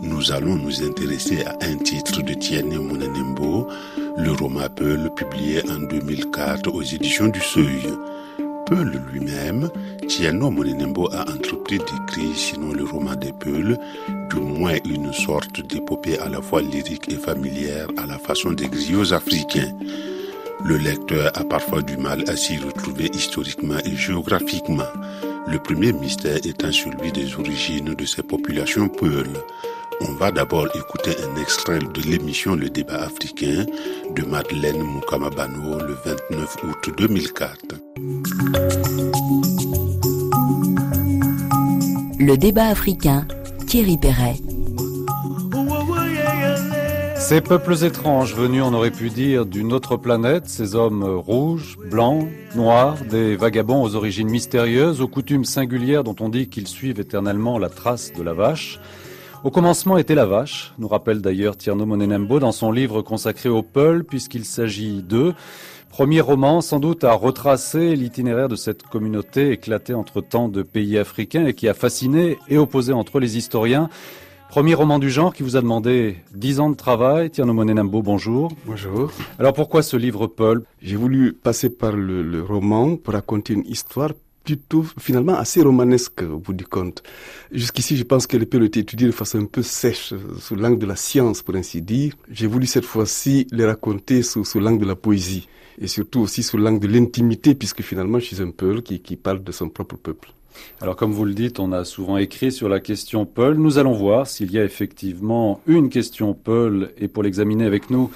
nous 0.00 0.32
allons 0.32 0.56
nous 0.56 0.82
intéresser 0.82 1.44
à 1.44 1.56
un 1.62 1.76
titre 1.76 2.22
de 2.22 2.34
Tienne 2.34 2.76
Monenembo, 2.76 3.66
le 4.16 4.32
roman 4.32 4.68
Peul 4.74 5.10
publié 5.14 5.62
en 5.70 5.80
2004 5.80 6.72
aux 6.72 6.82
éditions 6.82 7.28
du 7.28 7.40
Seuil. 7.40 7.82
Peul 8.66 9.00
lui-même, 9.12 9.70
Tiano 10.08 10.50
Monenembo 10.50 11.08
a 11.12 11.22
entrepris 11.22 11.78
d'écrire, 11.78 12.36
sinon 12.36 12.72
le 12.72 12.84
roman 12.84 13.14
des 13.14 13.32
Peuls, 13.32 13.78
du 14.30 14.40
moins 14.40 14.76
une 14.84 15.12
sorte 15.12 15.60
d'épopée 15.60 16.18
à 16.18 16.28
la 16.28 16.42
fois 16.42 16.60
lyrique 16.60 17.10
et 17.10 17.16
familière 17.16 17.88
à 17.96 18.06
la 18.06 18.18
façon 18.18 18.52
des 18.52 18.68
griots 18.68 19.12
africains. 19.12 19.72
Le 20.64 20.76
lecteur 20.76 21.30
a 21.34 21.44
parfois 21.44 21.82
du 21.82 21.96
mal 21.96 22.24
à 22.28 22.36
s'y 22.36 22.58
retrouver 22.58 23.10
historiquement 23.14 23.78
et 23.84 23.96
géographiquement, 23.96 24.92
le 25.46 25.58
premier 25.58 25.92
mystère 25.92 26.38
étant 26.44 26.72
celui 26.72 27.12
des 27.12 27.34
origines 27.36 27.94
de 27.94 28.04
ces 28.04 28.22
populations 28.22 28.88
Peuls. 28.88 29.26
On 30.00 30.12
va 30.12 30.30
d'abord 30.30 30.66
écouter 30.74 31.10
un 31.22 31.40
extrait 31.40 31.78
de 31.78 32.02
l'émission 32.02 32.54
Le 32.54 32.70
débat 32.70 33.02
africain 33.02 33.64
de 34.14 34.22
Madeleine 34.22 34.82
Moukamabano 34.82 35.78
le 35.80 35.96
29 36.04 36.56
août 36.64 36.90
2004. 36.96 37.58
Le 42.18 42.36
débat 42.36 42.66
africain, 42.66 43.26
Thierry 43.66 43.96
Perret. 43.96 44.36
Ces 47.28 47.42
peuples 47.42 47.84
étranges 47.84 48.34
venus, 48.34 48.62
on 48.64 48.72
aurait 48.72 48.90
pu 48.90 49.10
dire, 49.10 49.44
d'une 49.44 49.74
autre 49.74 49.98
planète, 49.98 50.48
ces 50.48 50.74
hommes 50.74 51.04
rouges, 51.04 51.76
blancs, 51.90 52.26
noirs, 52.54 52.96
des 53.04 53.36
vagabonds 53.36 53.82
aux 53.82 53.96
origines 53.96 54.30
mystérieuses, 54.30 55.02
aux 55.02 55.08
coutumes 55.08 55.44
singulières 55.44 56.04
dont 56.04 56.16
on 56.20 56.30
dit 56.30 56.48
qu'ils 56.48 56.66
suivent 56.66 57.00
éternellement 57.00 57.58
la 57.58 57.68
trace 57.68 58.14
de 58.14 58.22
la 58.22 58.32
vache, 58.32 58.80
au 59.44 59.50
commencement 59.50 59.98
était 59.98 60.14
la 60.14 60.24
vache, 60.24 60.72
nous 60.78 60.88
rappelle 60.88 61.20
d'ailleurs 61.20 61.58
Tierno 61.58 61.84
Monenembo 61.84 62.40
dans 62.40 62.50
son 62.50 62.72
livre 62.72 63.02
consacré 63.02 63.50
au 63.50 63.62
Peul, 63.62 64.04
puisqu'il 64.04 64.46
s'agit 64.46 65.02
d'eux. 65.02 65.34
Premier 65.90 66.22
roman, 66.22 66.62
sans 66.62 66.80
doute, 66.80 67.04
à 67.04 67.12
retracer 67.12 67.94
l'itinéraire 67.94 68.48
de 68.48 68.56
cette 68.56 68.84
communauté 68.84 69.50
éclatée 69.50 69.92
entre 69.92 70.22
tant 70.22 70.48
de 70.48 70.62
pays 70.62 70.96
africains 70.96 71.44
et 71.44 71.52
qui 71.52 71.68
a 71.68 71.74
fasciné 71.74 72.38
et 72.48 72.56
opposé 72.56 72.94
entre 72.94 73.20
les 73.20 73.36
historiens. 73.36 73.90
Premier 74.48 74.72
roman 74.72 74.98
du 74.98 75.10
genre 75.10 75.34
qui 75.34 75.42
vous 75.42 75.56
a 75.56 75.60
demandé 75.60 76.16
dix 76.34 76.58
ans 76.58 76.70
de 76.70 76.74
travail. 76.74 77.30
Tierno 77.30 77.52
Monenembo, 77.52 78.00
bonjour. 78.02 78.50
Bonjour. 78.64 79.12
Alors 79.38 79.52
pourquoi 79.52 79.82
ce 79.82 79.96
livre 79.96 80.26
Peul 80.26 80.62
J'ai 80.80 80.96
voulu 80.96 81.34
passer 81.34 81.68
par 81.68 81.92
le, 81.92 82.22
le 82.22 82.42
roman 82.42 82.96
pour 82.96 83.12
raconter 83.12 83.52
une 83.52 83.66
histoire 83.66 84.12
plutôt 84.44 84.86
finalement 84.98 85.34
assez 85.34 85.60
romanesque 85.60 86.22
au 86.22 86.38
bout 86.38 86.54
du 86.54 86.64
compte. 86.64 87.02
Jusqu'ici, 87.52 87.98
je 87.98 88.04
pense 88.04 88.26
que 88.26 88.38
le 88.38 88.46
peut 88.46 88.64
été 88.64 88.80
étudié 88.80 89.06
de 89.06 89.12
façon 89.12 89.38
un 89.38 89.44
peu 89.44 89.62
sèche, 89.62 90.14
sous 90.40 90.56
l'angle 90.56 90.78
de 90.78 90.86
la 90.86 90.96
science, 90.96 91.42
pour 91.42 91.54
ainsi 91.54 91.82
dire. 91.82 92.14
J'ai 92.30 92.46
voulu 92.46 92.66
cette 92.66 92.86
fois-ci 92.86 93.46
les 93.52 93.66
raconter 93.66 94.22
sous, 94.22 94.46
sous 94.46 94.60
l'angle 94.60 94.80
de 94.80 94.86
la 94.86 94.96
poésie 94.96 95.46
et 95.78 95.86
surtout 95.86 96.20
aussi 96.20 96.42
sous 96.42 96.56
l'angle 96.56 96.80
de 96.80 96.88
l'intimité, 96.88 97.54
puisque 97.54 97.82
finalement, 97.82 98.18
je 98.18 98.24
suis 98.24 98.40
un 98.40 98.50
peuple 98.50 98.80
qui, 98.80 99.00
qui 99.00 99.16
parle 99.16 99.44
de 99.44 99.52
son 99.52 99.68
propre 99.68 99.96
peuple. 99.96 100.32
Alors 100.80 100.96
comme 100.96 101.12
vous 101.12 101.24
le 101.24 101.34
dites, 101.34 101.58
on 101.60 101.72
a 101.72 101.84
souvent 101.84 102.16
écrit 102.16 102.52
sur 102.52 102.68
la 102.68 102.80
question 102.80 103.26
Peul. 103.26 103.56
Nous 103.56 103.78
allons 103.78 103.92
voir 103.92 104.26
s'il 104.26 104.52
y 104.52 104.58
a 104.58 104.64
effectivement 104.64 105.60
une 105.66 105.90
question 105.90 106.34
Peul 106.34 106.92
et 106.98 107.08
pour 107.08 107.22
l'examiner 107.22 107.64
avec 107.64 107.90
nous, 107.90 108.10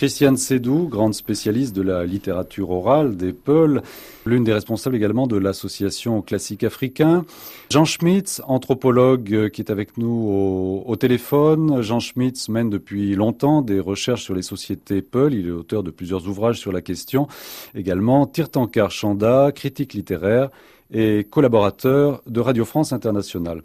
Christiane 0.00 0.38
Sédou, 0.38 0.88
grande 0.88 1.12
spécialiste 1.12 1.76
de 1.76 1.82
la 1.82 2.06
littérature 2.06 2.70
orale 2.70 3.18
des 3.18 3.34
Peuls, 3.34 3.82
l'une 4.24 4.44
des 4.44 4.52
responsables 4.54 4.96
également 4.96 5.26
de 5.26 5.36
l'association 5.36 6.22
classique 6.22 6.64
africain. 6.64 7.26
Jean 7.70 7.84
Schmitz, 7.84 8.40
anthropologue 8.46 9.34
euh, 9.34 9.48
qui 9.50 9.60
est 9.60 9.70
avec 9.70 9.98
nous 9.98 10.82
au, 10.86 10.96
téléphone. 10.96 11.82
Jean 11.82 12.00
Schmitz 12.00 12.48
mène 12.48 12.70
depuis 12.70 13.14
longtemps 13.14 13.60
des 13.60 13.78
recherches 13.78 14.22
sur 14.22 14.34
les 14.34 14.40
sociétés 14.40 15.02
Peul. 15.02 15.34
Il 15.34 15.48
est 15.48 15.50
auteur 15.50 15.82
de 15.82 15.90
plusieurs 15.90 16.26
ouvrages 16.28 16.58
sur 16.58 16.72
la 16.72 16.80
question. 16.80 17.28
Également 17.74 18.26
Tirtankar 18.26 18.90
Chanda, 18.90 19.52
critique 19.52 19.92
littéraire 19.92 20.48
et 20.92 21.26
collaborateur 21.28 22.22
de 22.26 22.40
Radio 22.40 22.64
France 22.64 22.92
Internationale. 22.92 23.62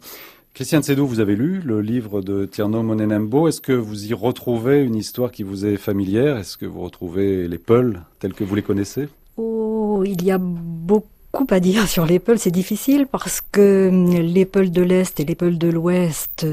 Christiane 0.54 0.82
Sédou, 0.82 1.06
vous 1.06 1.20
avez 1.20 1.36
lu 1.36 1.60
le 1.62 1.82
livre 1.82 2.22
de 2.22 2.46
Tierno 2.46 2.82
Monenembo. 2.82 3.46
Est-ce 3.46 3.60
que 3.60 3.72
vous 3.72 4.06
y 4.06 4.14
retrouvez 4.14 4.82
une 4.82 4.94
histoire 4.94 5.30
qui 5.30 5.42
vous 5.42 5.66
est 5.66 5.76
familière? 5.76 6.38
Est-ce 6.38 6.56
que 6.56 6.64
vous 6.64 6.80
retrouvez 6.80 7.46
les 7.46 7.58
Peuls 7.58 8.00
tels 8.20 8.32
que 8.32 8.42
vous 8.42 8.54
les 8.54 8.62
connaissez? 8.62 9.08
Oh, 9.36 10.02
il 10.06 10.24
y 10.24 10.30
a 10.30 10.38
beaucoup 10.38 11.46
à 11.50 11.60
dire 11.60 11.86
sur 11.86 12.06
les 12.06 12.18
Peuls. 12.18 12.38
C'est 12.38 12.50
difficile 12.50 13.06
parce 13.06 13.42
que 13.52 13.90
les 14.18 14.46
Peuls 14.46 14.70
de 14.70 14.80
l'Est 14.80 15.20
et 15.20 15.26
les 15.26 15.34
Peuls 15.34 15.58
de 15.58 15.68
l'Ouest 15.68 16.46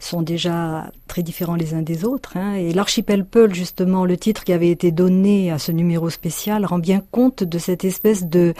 sont 0.00 0.22
déjà 0.22 0.90
très 1.06 1.22
différents 1.22 1.54
les 1.54 1.74
uns 1.74 1.82
des 1.82 2.04
autres. 2.04 2.36
Hein. 2.36 2.54
Et 2.54 2.72
l'archipel 2.72 3.24
Peul, 3.24 3.54
justement, 3.54 4.04
le 4.04 4.16
titre 4.16 4.42
qui 4.42 4.52
avait 4.52 4.70
été 4.70 4.90
donné 4.90 5.52
à 5.52 5.58
ce 5.60 5.70
numéro 5.70 6.10
spécial, 6.10 6.66
rend 6.66 6.80
bien 6.80 7.00
compte 7.12 7.44
de 7.44 7.58
cette 7.58 7.84
espèce 7.84 8.24
de 8.24 8.54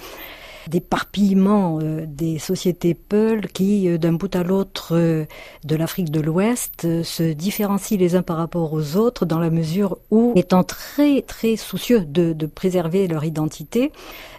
d'éparpillement 0.70 1.78
euh, 1.82 2.04
des 2.06 2.38
sociétés 2.38 2.94
Peul 2.94 3.48
qui, 3.48 3.88
euh, 3.88 3.98
d'un 3.98 4.12
bout 4.12 4.34
à 4.36 4.44
l'autre 4.44 4.90
euh, 4.92 5.24
de 5.64 5.76
l'Afrique 5.76 6.10
de 6.10 6.20
l'Ouest, 6.20 7.02
se 7.02 7.32
différencient 7.32 7.98
les 7.98 8.14
uns 8.14 8.22
par 8.22 8.36
rapport 8.36 8.72
aux 8.72 8.96
autres 8.96 9.26
dans 9.26 9.40
la 9.40 9.50
mesure 9.50 9.98
où, 10.10 10.32
étant 10.36 10.62
très 10.62 11.22
très 11.22 11.56
soucieux 11.56 12.00
de, 12.00 12.32
de 12.32 12.46
préserver 12.46 13.08
leur 13.08 13.24
identité, 13.24 13.92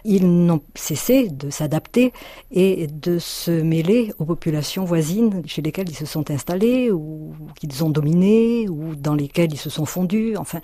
ils 0.04 0.26
n'ont 0.46 0.62
cessé 0.74 1.28
de 1.28 1.50
s'adapter 1.50 2.12
et 2.50 2.86
de 2.86 3.18
se 3.18 3.50
mêler 3.50 4.12
aux 4.18 4.24
populations 4.24 4.84
voisines 4.84 5.42
chez 5.46 5.62
lesquelles 5.62 5.90
ils 5.90 5.96
se 5.96 6.06
sont 6.06 6.30
installés 6.30 6.90
ou 6.90 7.34
qu'ils 7.60 7.84
ont 7.84 7.90
dominé 7.90 8.68
ou 8.68 8.94
dans 8.94 9.14
lesquelles 9.14 9.52
ils 9.52 9.58
se 9.58 9.70
sont 9.70 9.84
fondus. 9.84 10.36
Enfin, 10.36 10.60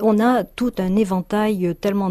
on 0.00 0.18
a 0.18 0.44
tout 0.44 0.72
un 0.78 0.96
éventail 0.96 1.74
tellement 1.80 2.10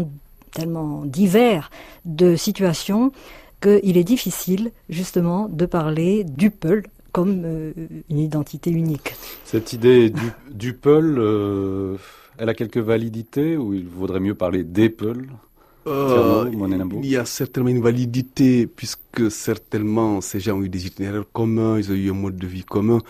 tellement 0.52 1.04
divers 1.04 1.70
de 2.04 2.36
situations 2.36 3.12
qu'il 3.60 3.96
est 3.96 4.04
difficile 4.04 4.72
justement 4.88 5.48
de 5.48 5.66
parler 5.66 6.24
du 6.24 6.50
Peul 6.50 6.84
comme 7.12 7.42
euh, 7.44 7.72
une 8.08 8.18
identité 8.18 8.70
unique. 8.70 9.14
Cette 9.44 9.72
idée 9.72 10.10
du, 10.10 10.32
du 10.50 10.72
Peul, 10.72 11.16
euh, 11.18 11.96
elle 12.38 12.48
a 12.48 12.54
quelques 12.54 12.78
validités 12.78 13.56
ou 13.56 13.74
il 13.74 13.86
vaudrait 13.86 14.20
mieux 14.20 14.34
parler 14.34 14.64
des 14.64 14.88
Peuls? 14.88 15.28
Euh, 15.86 16.48
il 17.02 17.06
y 17.06 17.16
a 17.16 17.24
certainement 17.24 17.70
une 17.70 17.82
validité 17.82 18.68
puisque 18.68 19.30
certainement 19.30 20.20
ces 20.20 20.38
gens 20.38 20.58
ont 20.58 20.62
eu 20.62 20.68
des 20.68 20.86
itinéraires 20.86 21.24
communs, 21.32 21.76
ils 21.78 21.90
ont 21.90 21.94
eu 21.94 22.10
un 22.10 22.14
mode 22.14 22.36
de 22.36 22.46
vie 22.46 22.62
commun. 22.62 23.00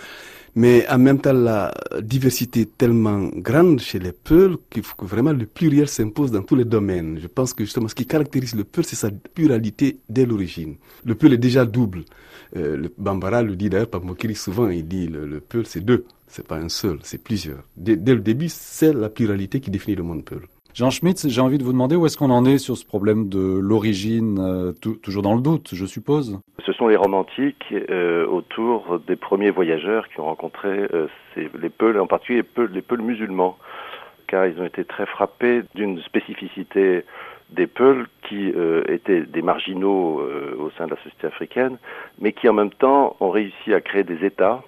Mais 0.54 0.86
en 0.88 0.98
même 0.98 1.18
temps, 1.18 1.32
la 1.32 1.72
diversité 2.02 2.60
est 2.62 2.76
tellement 2.76 3.28
grande 3.36 3.80
chez 3.80 3.98
les 3.98 4.12
Peuls 4.12 4.58
qu'il 4.68 4.82
faut 4.82 4.96
que 4.96 5.06
vraiment 5.06 5.32
le 5.32 5.46
pluriel 5.46 5.88
s'impose 5.88 6.30
dans 6.30 6.42
tous 6.42 6.56
les 6.56 6.66
domaines. 6.66 7.18
Je 7.22 7.26
pense 7.26 7.54
que 7.54 7.64
justement, 7.64 7.88
ce 7.88 7.94
qui 7.94 8.06
caractérise 8.06 8.54
le 8.54 8.64
Peul, 8.64 8.84
c'est 8.84 8.96
sa 8.96 9.10
pluralité 9.10 9.98
dès 10.10 10.26
l'origine. 10.26 10.76
Le 11.06 11.14
Peul 11.14 11.32
est 11.32 11.38
déjà 11.38 11.64
double. 11.64 12.04
Euh, 12.56 12.76
le 12.76 12.92
Bambara 12.98 13.42
le 13.42 13.56
dit 13.56 13.70
d'ailleurs, 13.70 13.88
Pamokiri 13.88 14.34
souvent, 14.34 14.68
il 14.68 14.86
dit 14.86 15.06
le, 15.06 15.26
le 15.26 15.40
Peul, 15.40 15.64
c'est 15.66 15.80
deux. 15.80 16.04
C'est 16.28 16.46
pas 16.46 16.56
un 16.56 16.68
seul, 16.68 16.98
c'est 17.02 17.22
plusieurs. 17.22 17.62
Dès, 17.76 17.96
dès, 17.96 18.14
le 18.14 18.20
début, 18.20 18.48
c'est 18.50 18.92
la 18.92 19.08
pluralité 19.08 19.60
qui 19.60 19.70
définit 19.70 19.96
le 19.96 20.02
monde 20.02 20.24
Peul. 20.24 20.42
Jean 20.74 20.88
Schmitz, 20.88 21.28
j'ai 21.28 21.40
envie 21.42 21.58
de 21.58 21.64
vous 21.64 21.72
demander 21.72 21.96
où 21.96 22.06
est-ce 22.06 22.16
qu'on 22.16 22.30
en 22.30 22.46
est 22.46 22.56
sur 22.56 22.78
ce 22.78 22.86
problème 22.86 23.28
de 23.28 23.58
l'origine, 23.60 24.38
euh, 24.38 24.72
toujours 25.02 25.22
dans 25.22 25.34
le 25.34 25.42
doute, 25.42 25.70
je 25.74 25.84
suppose. 25.84 26.40
Ce 26.64 26.72
sont 26.72 26.88
les 26.88 26.96
romantiques 26.96 27.74
euh, 27.90 28.26
autour 28.26 28.98
des 29.06 29.16
premiers 29.16 29.50
voyageurs 29.50 30.08
qui 30.08 30.20
ont 30.20 30.24
rencontré 30.24 30.86
euh, 30.94 31.08
les 31.36 31.68
Peuls, 31.68 32.00
en 32.00 32.06
particulier 32.06 32.42
les 32.72 32.80
Peuls, 32.80 33.02
musulmans, 33.02 33.58
car 34.28 34.46
ils 34.46 34.58
ont 34.62 34.64
été 34.64 34.86
très 34.86 35.04
frappés 35.04 35.62
d'une 35.74 36.00
spécificité 36.00 37.04
des 37.50 37.66
Peuls 37.66 38.06
qui 38.26 38.50
étaient 38.88 39.26
des 39.26 39.42
marginaux 39.42 40.22
au 40.58 40.70
sein 40.78 40.86
de 40.86 40.92
la 40.92 40.96
société 41.02 41.26
africaine, 41.26 41.76
mais 42.18 42.32
qui 42.32 42.48
en 42.48 42.54
même 42.54 42.70
temps 42.70 43.14
ont 43.20 43.28
réussi 43.28 43.74
à 43.74 43.82
créer 43.82 44.04
des 44.04 44.24
États 44.24 44.62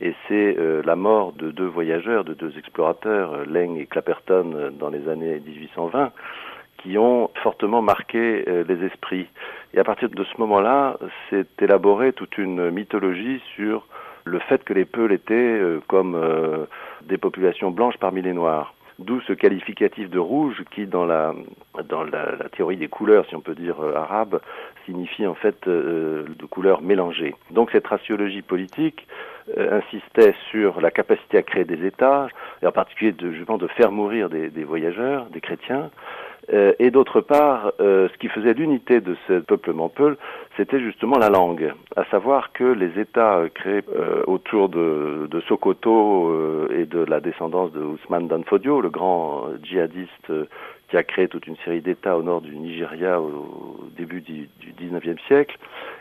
Et 0.00 0.14
c'est 0.28 0.56
la 0.84 0.94
mort 0.94 1.32
de 1.32 1.50
deux 1.50 1.66
voyageurs, 1.66 2.24
de 2.24 2.34
deux 2.34 2.58
explorateurs, 2.58 3.46
Leng 3.46 3.76
et 3.78 3.86
Clapperton, 3.86 4.72
dans 4.78 4.90
les 4.90 5.08
années 5.08 5.40
1820, 5.40 6.12
qui 6.78 6.98
ont 6.98 7.30
fortement 7.42 7.80
marqué 7.80 8.44
les 8.68 8.84
esprits. 8.84 9.26
Et 9.72 9.78
à 9.78 9.84
partir 9.84 10.10
de 10.10 10.24
ce 10.24 10.38
moment-là, 10.38 10.98
s'est 11.30 11.46
élaborée 11.60 12.12
toute 12.12 12.36
une 12.36 12.70
mythologie 12.70 13.40
sur 13.54 13.86
le 14.24 14.38
fait 14.40 14.62
que 14.64 14.74
les 14.74 14.84
Peuls 14.84 15.12
étaient 15.12 15.60
comme 15.88 16.66
des 17.06 17.16
populations 17.16 17.70
blanches 17.70 17.96
parmi 17.96 18.20
les 18.20 18.34
Noirs. 18.34 18.74
D'où 18.98 19.20
ce 19.20 19.34
qualificatif 19.34 20.08
de 20.08 20.18
rouge 20.18 20.64
qui, 20.70 20.86
dans 20.86 21.04
la, 21.04 21.34
dans 21.86 22.02
la, 22.02 22.48
théorie 22.56 22.78
des 22.78 22.88
couleurs, 22.88 23.26
si 23.28 23.36
on 23.36 23.42
peut 23.42 23.54
dire 23.54 23.78
euh, 23.80 23.94
arabe, 23.94 24.40
signifie 24.86 25.26
en 25.26 25.34
fait 25.34 25.68
euh, 25.68 26.24
de 26.26 26.46
couleurs 26.46 26.80
mélangées. 26.80 27.34
Donc 27.50 27.70
cette 27.72 27.86
raciologie 27.86 28.40
politique 28.40 29.06
euh, 29.06 29.35
insistait 29.56 30.34
sur 30.50 30.80
la 30.80 30.90
capacité 30.90 31.38
à 31.38 31.42
créer 31.42 31.64
des 31.64 31.86
États, 31.86 32.28
et 32.62 32.66
en 32.66 32.72
particulier 32.72 33.12
de, 33.12 33.32
justement 33.32 33.58
de 33.58 33.68
faire 33.68 33.92
mourir 33.92 34.28
des, 34.28 34.50
des 34.50 34.64
voyageurs, 34.64 35.26
des 35.26 35.40
chrétiens, 35.40 35.90
euh, 36.52 36.72
et 36.78 36.90
d'autre 36.90 37.20
part, 37.20 37.72
euh, 37.80 38.08
ce 38.12 38.18
qui 38.18 38.28
faisait 38.28 38.54
l'unité 38.54 39.00
de 39.00 39.16
ce 39.26 39.40
peuplement 39.40 39.88
peul, 39.88 40.16
c'était 40.56 40.80
justement 40.80 41.18
la 41.18 41.28
langue, 41.28 41.72
à 41.96 42.04
savoir 42.04 42.52
que 42.52 42.64
les 42.64 43.00
États 43.00 43.42
créés 43.54 43.82
euh, 43.94 44.22
autour 44.26 44.68
de, 44.68 45.28
Sokoto 45.48 46.68
et 46.70 46.86
de 46.86 47.00
la 47.00 47.20
descendance 47.20 47.70
de 47.72 47.80
Ousmane 47.80 48.26
Danfodio, 48.26 48.80
le 48.80 48.88
grand 48.88 49.48
djihadiste 49.62 50.32
qui 50.88 50.96
a 50.96 51.02
créé 51.02 51.28
toute 51.28 51.46
une 51.46 51.56
série 51.64 51.82
d'États 51.82 52.16
au 52.16 52.22
nord 52.22 52.40
du 52.40 52.56
Nigeria 52.56 53.20
au 53.20 53.78
début 53.96 54.20
du, 54.22 54.48
19e 54.80 55.18
siècle, 55.26 55.58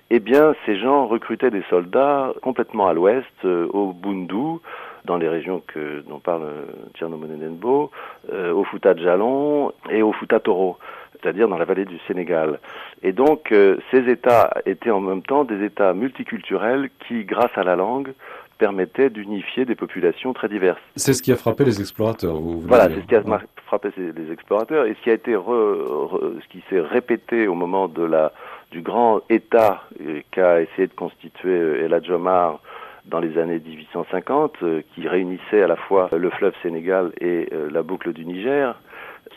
eh 0.09 0.19
bien, 0.19 0.55
ces 0.65 0.77
gens 0.77 1.07
recrutaient 1.07 1.51
des 1.51 1.63
soldats 1.69 2.33
complètement 2.41 2.87
à 2.87 2.93
l'ouest, 2.93 3.45
au 3.45 3.93
Bundu, 3.93 4.59
dans 5.05 5.17
les 5.17 5.29
régions 5.29 5.61
que, 5.65 6.01
dont 6.07 6.19
parle 6.19 6.47
Tierno 6.95 7.17
Monenenbo, 7.17 7.91
euh, 8.31 8.51
au 8.51 8.63
Fouta 8.63 8.95
Jalon 8.95 9.71
et 9.89 10.01
au 10.01 10.11
Fouta 10.11 10.39
Toro, 10.39 10.77
c'est-à-dire 11.13 11.47
dans 11.47 11.57
la 11.57 11.65
vallée 11.65 11.85
du 11.85 11.99
Sénégal. 12.07 12.59
Et 13.03 13.11
donc, 13.11 13.51
euh, 13.51 13.77
ces 13.91 14.09
États 14.09 14.53
étaient 14.65 14.91
en 14.91 14.99
même 14.99 15.21
temps 15.21 15.43
des 15.43 15.63
États 15.63 15.93
multiculturels 15.93 16.89
qui, 17.07 17.23
grâce 17.23 17.55
à 17.55 17.63
la 17.63 17.75
langue, 17.75 18.13
permettaient 18.57 19.09
d'unifier 19.09 19.65
des 19.65 19.75
populations 19.75 20.33
très 20.33 20.47
diverses. 20.47 20.79
C'est 20.95 21.13
ce 21.13 21.21
qui 21.21 21.31
a 21.31 21.35
frappé 21.35 21.65
les 21.65 21.81
explorateurs. 21.81 22.37
voilà, 22.39 22.85
c'est 22.85 23.01
ce 23.01 23.05
qui 23.05 23.15
a 23.15 23.23
frappé 23.65 23.89
les 23.97 24.31
explorateurs 24.31 24.85
et 24.85 24.93
ce 24.93 25.01
qui 25.03 25.09
a 25.09 25.13
été 25.13 25.33
ce 25.33 26.47
qui 26.49 26.63
s'est 26.69 26.79
répété 26.79 27.47
au 27.47 27.55
moment 27.55 27.89
de 27.89 28.03
la 28.03 28.31
du 28.71 28.81
grand 28.81 29.21
État 29.29 29.83
euh, 30.01 30.21
qu'a 30.31 30.61
essayé 30.61 30.87
de 30.87 30.93
constituer 30.93 31.83
El 31.83 31.93
Adjomar 31.93 32.59
dans 33.07 33.19
les 33.19 33.37
années 33.37 33.59
1850, 33.63 34.55
euh, 34.63 34.81
qui 34.93 35.07
réunissait 35.07 35.61
à 35.61 35.67
la 35.67 35.75
fois 35.75 36.09
le 36.11 36.29
fleuve 36.29 36.53
Sénégal 36.61 37.11
et 37.21 37.49
euh, 37.53 37.69
la 37.71 37.83
boucle 37.83 38.13
du 38.13 38.25
Niger. 38.25 38.75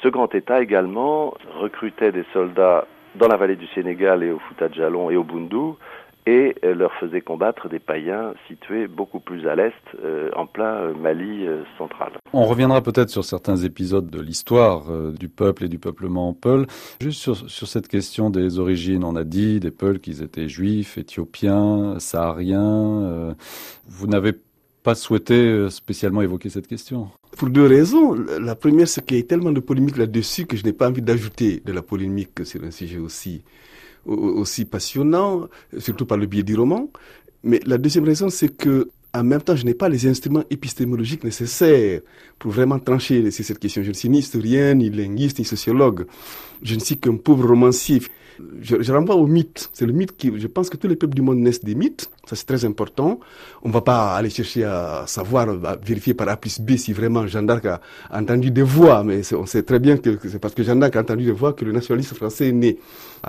Ce 0.02 0.08
grand 0.08 0.34
État 0.34 0.60
également 0.62 1.34
recrutait 1.58 2.12
des 2.12 2.24
soldats 2.32 2.86
dans 3.16 3.28
la 3.28 3.36
vallée 3.36 3.56
du 3.56 3.66
Sénégal 3.68 4.22
et 4.22 4.30
au 4.30 4.38
Fouta 4.38 4.68
Djalon 4.70 5.10
et 5.10 5.16
au 5.16 5.24
Bundu 5.24 5.74
et 6.28 6.54
euh, 6.62 6.74
leur 6.74 6.92
faisait 7.00 7.22
combattre 7.22 7.70
des 7.70 7.78
païens 7.78 8.34
situés 8.48 8.86
beaucoup 8.86 9.18
plus 9.18 9.48
à 9.48 9.56
l'est, 9.56 9.72
euh, 10.04 10.28
en 10.36 10.46
plein 10.46 10.74
euh, 10.74 10.94
Mali 10.94 11.46
central. 11.78 12.12
On 12.34 12.44
reviendra 12.44 12.82
peut-être 12.82 13.08
sur 13.08 13.24
certains 13.24 13.56
épisodes 13.56 14.10
de 14.10 14.20
l'histoire 14.20 14.84
du 15.12 15.28
peuple 15.28 15.64
et 15.64 15.68
du 15.68 15.78
peuplement 15.78 16.34
Peul. 16.34 16.66
Juste 17.00 17.20
sur, 17.20 17.36
sur, 17.50 17.66
cette 17.66 17.88
question 17.88 18.28
des 18.28 18.58
origines, 18.58 19.04
on 19.04 19.16
a 19.16 19.24
dit 19.24 19.58
des 19.60 19.70
Peuls 19.70 20.00
qu'ils 20.00 20.22
étaient 20.22 20.48
juifs, 20.48 20.98
éthiopiens, 20.98 21.98
sahariens. 21.98 23.34
vous 23.86 24.06
n'avez 24.06 24.32
pas 24.82 24.94
souhaité 24.94 25.70
spécialement 25.70 26.22
évoquer 26.22 26.50
cette 26.50 26.66
question 26.66 27.08
Pour 27.36 27.48
deux 27.48 27.66
raisons. 27.66 28.14
La 28.40 28.54
première, 28.54 28.88
c'est 28.88 29.04
qu'il 29.04 29.16
y 29.16 29.20
a 29.20 29.22
tellement 29.22 29.52
de 29.52 29.60
polémiques 29.60 29.96
là-dessus 29.96 30.46
que 30.46 30.56
je 30.56 30.64
n'ai 30.64 30.72
pas 30.72 30.88
envie 30.88 31.02
d'ajouter 31.02 31.62
de 31.64 31.72
la 31.72 31.82
polémique 31.82 32.44
sur 32.44 32.62
un 32.64 32.70
sujet 32.70 32.98
aussi 32.98 33.42
aussi 34.08 34.64
passionnant, 34.64 35.48
surtout 35.78 36.06
par 36.06 36.18
le 36.18 36.26
biais 36.26 36.42
du 36.42 36.56
roman. 36.56 36.90
Mais 37.44 37.60
la 37.66 37.78
deuxième 37.78 38.04
raison, 38.04 38.30
c'est 38.30 38.48
que 38.48 38.90
en 39.14 39.24
même 39.24 39.40
temps, 39.40 39.56
je 39.56 39.64
n'ai 39.64 39.74
pas 39.74 39.88
les 39.88 40.06
instruments 40.06 40.44
épistémologiques 40.50 41.24
nécessaires 41.24 42.00
pour 42.38 42.52
vraiment 42.52 42.78
trancher 42.78 43.30
sur 43.30 43.44
cette 43.44 43.58
question. 43.58 43.82
Je 43.82 43.88
ne 43.88 43.94
suis 43.94 44.08
ni 44.08 44.18
historien, 44.18 44.74
ni 44.74 44.90
linguiste, 44.90 45.38
ni 45.38 45.44
sociologue. 45.44 46.06
Je 46.62 46.74
ne 46.74 46.80
suis 46.80 46.98
qu'un 46.98 47.16
pauvre 47.16 47.48
romancier 47.48 48.02
je, 48.60 48.80
je 48.80 48.92
renvoie 48.92 49.16
au 49.16 49.26
mythe. 49.26 49.70
C'est 49.72 49.86
le 49.86 49.92
mythe 49.92 50.16
qui, 50.16 50.32
je 50.38 50.46
pense 50.46 50.70
que 50.70 50.76
tous 50.76 50.88
les 50.88 50.96
peuples 50.96 51.14
du 51.14 51.22
monde 51.22 51.38
naissent 51.38 51.64
des 51.64 51.74
mythes. 51.74 52.10
Ça, 52.26 52.36
c'est 52.36 52.44
très 52.46 52.64
important. 52.64 53.20
On 53.62 53.70
va 53.70 53.80
pas 53.80 54.14
aller 54.14 54.30
chercher 54.30 54.64
à 54.64 55.04
savoir, 55.06 55.48
à 55.64 55.76
vérifier 55.76 56.14
par 56.14 56.28
A 56.28 56.36
plus 56.36 56.60
B 56.60 56.76
si 56.76 56.92
vraiment 56.92 57.26
Jeanne 57.26 57.46
d'Arc 57.46 57.64
a 57.66 57.80
entendu 58.12 58.50
des 58.50 58.62
voix, 58.62 59.02
mais 59.02 59.22
on 59.34 59.46
sait 59.46 59.62
très 59.62 59.78
bien 59.78 59.96
que 59.96 60.18
c'est 60.28 60.38
parce 60.38 60.54
que 60.54 60.62
Jeanne 60.62 60.80
d'Arc 60.80 60.94
a 60.96 61.00
entendu 61.00 61.24
des 61.24 61.32
voix 61.32 61.52
que 61.54 61.64
le 61.64 61.72
nationalisme 61.72 62.14
français 62.14 62.48
est 62.48 62.52
né. 62.52 62.78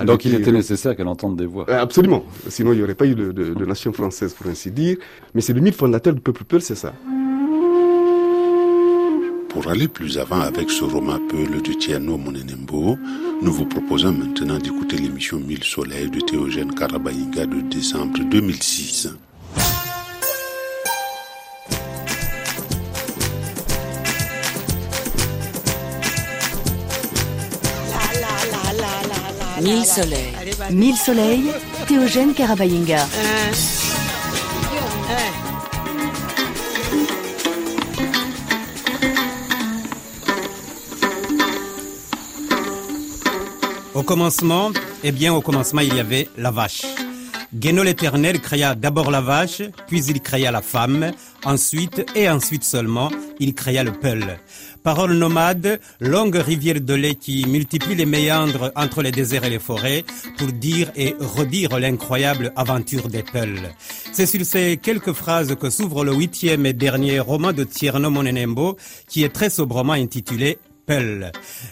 Donc 0.05 0.25
il 0.25 0.35
était 0.35 0.51
nécessaire 0.51 0.95
qu'elle 0.95 1.07
entende 1.07 1.37
des 1.37 1.45
voix. 1.45 1.65
Euh, 1.69 1.79
absolument. 1.79 2.23
Sinon, 2.47 2.73
il 2.73 2.77
n'y 2.77 2.83
aurait 2.83 2.95
pas 2.95 3.05
eu 3.05 3.15
de, 3.15 3.31
de, 3.31 3.53
de 3.53 3.65
nation 3.65 3.93
française, 3.93 4.33
pour 4.33 4.47
ainsi 4.47 4.69
dire. 4.71 4.97
Mais 5.33 5.41
c'est 5.41 5.53
le 5.53 5.61
mythe 5.61 5.75
fondateur 5.75 6.13
du 6.13 6.21
peuple 6.21 6.43
peul, 6.43 6.61
c'est 6.61 6.75
ça. 6.75 6.93
Pour 9.49 9.67
aller 9.67 9.87
plus 9.87 10.17
avant 10.17 10.41
avec 10.41 10.69
ce 10.69 10.83
roman 10.83 11.19
Peul 11.29 11.61
de 11.61 11.73
Tierno 11.73 12.17
Monenembo, 12.17 12.97
nous 13.41 13.51
vous 13.51 13.65
proposons 13.65 14.11
maintenant 14.11 14.57
d'écouter 14.59 14.97
l'émission 14.97 15.39
Mille 15.39 15.63
Soleils 15.63 16.09
de 16.09 16.19
Théogène 16.19 16.73
Karabaïga 16.73 17.45
de 17.45 17.61
décembre 17.61 18.19
2006. 18.19 19.09
Mille 29.61 29.85
soleils. 29.85 30.33
Mille 30.71 30.95
soleils, 30.95 31.51
Théogène 31.87 32.33
Karabayinga. 32.33 33.05
Au 35.43 35.48
commencement, 44.09 44.71
eh 45.03 45.11
bien, 45.11 45.35
au 45.35 45.39
commencement, 45.39 45.81
il 45.81 45.95
y 45.95 45.99
avait 45.99 46.27
la 46.35 46.49
vache. 46.49 46.81
Guéno 47.53 47.83
l'Éternel 47.83 48.39
créa 48.41 48.73
d'abord 48.73 49.11
la 49.11 49.21
vache, 49.21 49.61
puis 49.85 50.03
il 50.03 50.19
créa 50.19 50.49
la 50.49 50.63
femme, 50.63 51.11
ensuite, 51.45 52.03
et 52.15 52.27
ensuite 52.27 52.63
seulement, 52.63 53.11
il 53.39 53.53
créa 53.53 53.83
le 53.83 53.91
peul. 53.91 54.39
Parole 54.81 55.13
nomade, 55.13 55.79
longue 55.99 56.37
rivière 56.37 56.81
de 56.81 56.95
lait 56.95 57.13
qui 57.13 57.45
multiplie 57.45 57.93
les 57.93 58.07
méandres 58.07 58.71
entre 58.75 59.03
les 59.03 59.11
déserts 59.11 59.43
et 59.43 59.51
les 59.51 59.59
forêts 59.59 60.03
pour 60.39 60.47
dire 60.53 60.89
et 60.95 61.15
redire 61.19 61.77
l'incroyable 61.77 62.51
aventure 62.55 63.09
des 63.09 63.21
peuls. 63.21 63.69
C'est 64.11 64.25
sur 64.25 64.43
ces 64.43 64.77
quelques 64.77 65.13
phrases 65.13 65.55
que 65.55 65.69
s'ouvre 65.69 66.03
le 66.03 66.15
huitième 66.15 66.65
et 66.65 66.73
dernier 66.73 67.19
roman 67.19 67.53
de 67.53 67.63
Tierno 67.63 68.09
Monenembo 68.09 68.75
qui 69.07 69.23
est 69.23 69.29
très 69.29 69.51
sobrement 69.51 69.93
intitulé 69.93 70.57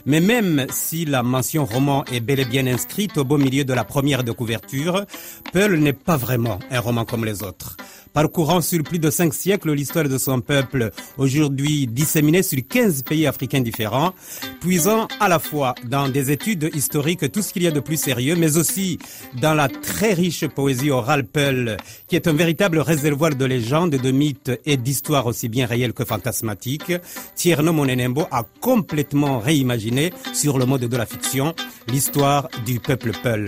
mais 0.05 0.19
même 0.19 0.67
si 0.69 1.05
la 1.05 1.23
mention 1.23 1.65
roman 1.65 2.05
est 2.05 2.19
bel 2.19 2.39
et 2.39 2.45
bien 2.45 2.67
inscrite 2.67 3.17
au 3.17 3.23
beau 3.23 3.37
milieu 3.37 3.65
de 3.65 3.73
la 3.73 3.83
première 3.83 4.23
de 4.23 4.31
couverture, 4.31 5.05
Peul 5.51 5.79
n'est 5.79 5.93
pas 5.93 6.17
vraiment 6.17 6.59
un 6.69 6.79
roman 6.79 7.05
comme 7.05 7.25
les 7.25 7.43
autres. 7.43 7.77
Parcourant 8.13 8.61
sur 8.61 8.83
plus 8.83 8.99
de 8.99 9.09
cinq 9.09 9.33
siècles 9.33 9.73
l'histoire 9.73 10.07
de 10.07 10.17
son 10.17 10.41
peuple, 10.41 10.91
aujourd'hui 11.17 11.87
disséminée 11.87 12.43
sur 12.43 12.59
15 12.67 13.03
pays 13.03 13.27
africains 13.27 13.61
différents, 13.61 14.13
puisant 14.59 15.07
à 15.19 15.27
la 15.27 15.39
fois 15.39 15.75
dans 15.85 16.09
des 16.09 16.31
études 16.31 16.69
historiques 16.73 17.31
tout 17.31 17.41
ce 17.41 17.53
qu'il 17.53 17.63
y 17.63 17.67
a 17.67 17.71
de 17.71 17.79
plus 17.79 17.97
sérieux, 17.97 18.35
mais 18.37 18.57
aussi 18.57 18.99
dans 19.41 19.53
la 19.53 19.69
très 19.69 20.13
riche 20.13 20.47
poésie 20.47 20.91
orale 20.91 21.25
Peul, 21.25 21.77
qui 22.07 22.15
est 22.15 22.27
un 22.27 22.33
véritable 22.33 22.79
réservoir 22.79 23.35
de 23.35 23.45
légendes, 23.45 23.95
de 23.95 24.11
mythes 24.11 24.51
et 24.65 24.77
d'histoires 24.77 25.25
aussi 25.25 25.49
bien 25.49 25.65
réelles 25.65 25.93
que 25.93 26.05
fantasmatiques, 26.05 26.93
Tierno 27.35 27.73
Monenembo 27.73 28.25
a 28.31 28.43
complètement 28.61 29.39
réimaginé 29.39 30.13
sur 30.33 30.57
le 30.57 30.65
mode 30.65 30.85
de 30.85 30.97
la 30.97 31.05
fiction 31.05 31.53
l'histoire 31.87 32.47
du 32.65 32.79
peuple 32.79 33.11
Peul. 33.23 33.47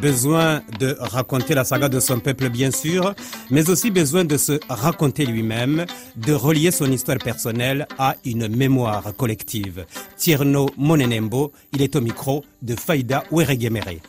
Besoin 0.00 0.62
de 0.78 0.96
raconter 0.98 1.54
la 1.54 1.64
saga 1.64 1.88
de 1.88 2.00
son 2.00 2.20
peuple, 2.20 2.48
bien 2.48 2.70
sûr, 2.70 3.14
mais 3.50 3.70
aussi 3.70 3.90
besoin 3.90 4.24
de 4.24 4.36
se 4.36 4.58
raconter 4.68 5.24
lui-même, 5.26 5.86
de 6.16 6.32
relier 6.32 6.70
son 6.70 6.90
histoire 6.90 7.18
personnelle 7.18 7.86
à 7.98 8.16
une 8.24 8.48
mémoire 8.48 9.14
collective. 9.16 9.86
Tierno 10.16 10.68
Monenembo, 10.76 11.52
il 11.72 11.82
est 11.82 11.96
au 11.96 12.00
micro 12.00 12.44
de 12.62 12.74
Faïda 12.74 13.24
Oueregemere. 13.30 14.00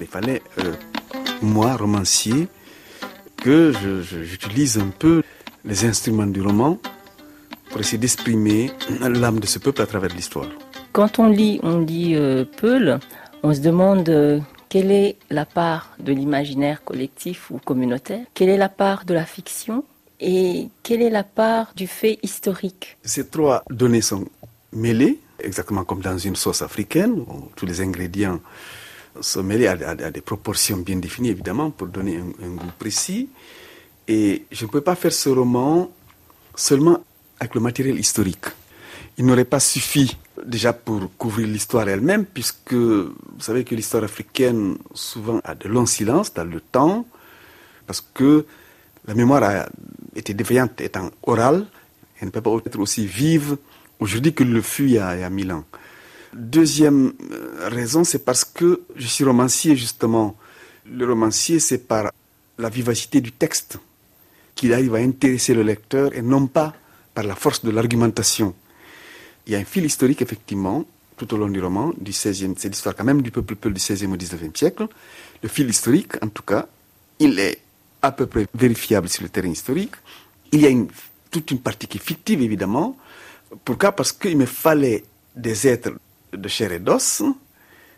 Il 0.00 0.06
fallait, 0.06 0.42
euh, 0.58 0.72
moi, 1.42 1.76
romancier, 1.76 2.48
que 3.36 3.72
j'utilise 4.02 4.78
un 4.78 4.88
peu 4.98 5.22
les 5.64 5.84
instruments 5.84 6.26
du 6.26 6.40
roman 6.40 6.78
pour 7.70 7.80
essayer 7.80 7.98
d'exprimer 7.98 8.70
l'âme 9.00 9.40
de 9.40 9.46
ce 9.46 9.58
peuple 9.58 9.82
à 9.82 9.86
travers 9.86 10.14
l'histoire. 10.14 10.48
Quand 10.92 11.18
on 11.18 11.28
lit, 11.28 11.60
on 11.62 11.78
lit 11.78 12.16
euh, 12.16 12.44
Peul, 12.60 12.98
on 13.42 13.54
se 13.54 13.60
demande 13.60 14.08
euh, 14.08 14.40
quelle 14.68 14.90
est 14.90 15.16
la 15.30 15.44
part 15.44 15.94
de 15.98 16.12
l'imaginaire 16.12 16.84
collectif 16.84 17.50
ou 17.50 17.58
communautaire? 17.58 18.24
Quelle 18.34 18.48
est 18.48 18.56
la 18.56 18.68
part 18.68 19.04
de 19.04 19.14
la 19.14 19.24
fiction? 19.24 19.84
Et 20.20 20.68
quelle 20.82 21.02
est 21.02 21.10
la 21.10 21.24
part 21.24 21.72
du 21.74 21.86
fait 21.86 22.18
historique? 22.22 22.98
Ces 23.02 23.26
trois 23.26 23.64
données 23.70 24.02
sont 24.02 24.26
mêlées, 24.72 25.18
exactement 25.42 25.84
comme 25.84 26.02
dans 26.02 26.18
une 26.18 26.36
sauce 26.36 26.62
africaine, 26.62 27.12
où 27.12 27.48
tous 27.56 27.66
les 27.66 27.80
ingrédients 27.80 28.40
sont 29.20 29.42
mêlés 29.42 29.66
à, 29.66 30.10
des 30.10 30.20
proportions 30.20 30.76
bien 30.76 30.96
définies, 30.96 31.30
évidemment, 31.30 31.70
pour 31.70 31.88
donner 31.88 32.18
un, 32.18 32.44
un 32.44 32.50
goût 32.50 32.72
précis. 32.78 33.30
Et 34.06 34.44
je 34.52 34.66
ne 34.66 34.70
peux 34.70 34.82
pas 34.82 34.94
faire 34.94 35.12
ce 35.12 35.30
roman 35.30 35.90
seulement 36.54 36.98
avec 37.38 37.54
le 37.54 37.60
matériel 37.60 37.98
historique. 37.98 38.46
Il 39.16 39.24
n'aurait 39.24 39.44
pas 39.44 39.60
suffi 39.60 40.16
déjà 40.46 40.72
pour 40.72 41.10
couvrir 41.16 41.46
l'histoire 41.46 41.88
elle-même, 41.88 42.24
puisque 42.24 42.74
vous 42.74 43.40
savez 43.40 43.64
que 43.64 43.74
l'histoire 43.74 44.04
africaine 44.04 44.76
souvent 44.94 45.40
a 45.44 45.54
de 45.54 45.68
longs 45.68 45.86
silences 45.86 46.32
dans 46.34 46.44
le 46.44 46.60
temps, 46.60 47.06
parce 47.86 48.00
que 48.14 48.46
la 49.06 49.14
mémoire 49.14 49.42
a 49.42 49.66
été 50.14 50.34
défaillante 50.34 50.80
étant 50.80 51.10
orale, 51.22 51.66
elle 52.20 52.26
ne 52.26 52.30
peut 52.30 52.40
pas 52.40 52.50
être 52.64 52.78
aussi 52.78 53.06
vive 53.06 53.56
aujourd'hui 53.98 54.34
que 54.34 54.44
le 54.44 54.60
fut 54.62 54.84
il 54.84 54.92
y 54.92 54.98
a, 54.98 55.16
il 55.16 55.20
y 55.20 55.24
a 55.24 55.30
mille 55.30 55.52
ans. 55.52 55.64
Deuxième 56.32 57.12
euh, 57.32 57.68
raison, 57.68 58.04
c'est 58.04 58.24
parce 58.24 58.44
que 58.44 58.82
je 58.94 59.06
suis 59.06 59.24
romancier 59.24 59.74
justement. 59.74 60.36
Le 60.86 61.04
romancier, 61.06 61.58
c'est 61.58 61.88
par 61.88 62.10
la 62.58 62.68
vivacité 62.68 63.20
du 63.20 63.32
texte 63.32 63.78
qu'il 64.54 64.72
arrive 64.72 64.94
à 64.94 64.98
intéresser 64.98 65.54
le 65.54 65.62
lecteur 65.62 66.14
et 66.14 66.22
non 66.22 66.46
pas 66.46 66.74
par 67.14 67.24
la 67.24 67.34
force 67.34 67.64
de 67.64 67.70
l'argumentation. 67.70 68.54
Il 69.46 69.52
y 69.52 69.56
a 69.56 69.58
un 69.58 69.64
fil 69.64 69.84
historique, 69.84 70.22
effectivement, 70.22 70.84
tout 71.16 71.34
au 71.34 71.36
long 71.36 71.48
du 71.48 71.60
roman, 71.60 71.92
du 71.98 72.12
16e, 72.12 72.54
c'est 72.56 72.68
l'histoire 72.68 72.94
quand 72.96 73.04
même 73.04 73.22
du 73.22 73.30
peuple 73.30 73.54
Peul 73.54 73.74
du 73.74 73.80
16e 73.80 74.12
au 74.12 74.16
19e 74.16 74.56
siècle. 74.56 74.86
Le 75.42 75.48
fil 75.48 75.68
historique, 75.68 76.22
en 76.22 76.28
tout 76.28 76.42
cas, 76.42 76.66
il 77.18 77.38
est 77.38 77.60
à 78.00 78.12
peu 78.12 78.26
près 78.26 78.46
vérifiable 78.54 79.08
sur 79.08 79.22
le 79.22 79.28
terrain 79.28 79.48
historique. 79.48 79.94
Il 80.52 80.62
y 80.62 80.66
a 80.66 80.70
toute 81.30 81.50
une 81.50 81.60
partie 81.60 81.86
qui 81.86 81.98
est 81.98 82.02
fictive, 82.02 82.40
évidemment. 82.40 82.96
Pourquoi? 83.64 83.92
Parce 83.92 84.12
qu'il 84.12 84.36
me 84.36 84.46
fallait 84.46 85.04
des 85.36 85.68
êtres 85.68 85.92
de 86.32 86.48
chair 86.48 86.72
et 86.72 86.78
d'os, 86.78 87.22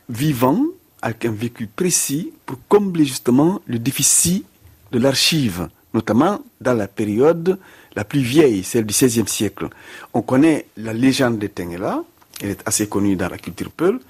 vivants, 0.09 0.64
avec 1.00 1.24
un 1.24 1.33
vécu 1.33 1.66
précis, 1.66 2.33
pour 2.44 2.59
combler 2.68 3.05
justement 3.05 3.61
le 3.66 3.78
déficit 3.78 4.44
de 4.90 4.98
l'archive, 4.98 5.68
notamment 5.94 6.42
dans 6.61 6.74
la 6.74 6.88
période 6.88 7.59
la 7.94 8.05
plus 8.05 8.20
vieille, 8.20 8.64
celle 8.64 8.87
du 8.87 8.94
XVIe 8.94 9.28
siècle. 9.28 9.68
On 10.14 10.22
connaît 10.22 10.66
la 10.76 10.92
légende 10.92 11.38
de 11.38 11.46
Tengela, 11.46 12.02
elle 12.40 12.50
est 12.50 12.62
assez 12.66 12.88
connue 12.88 13.16
dans 13.16 13.28
la 13.28 13.38
culture 13.38 13.70
Peul, 13.70 14.00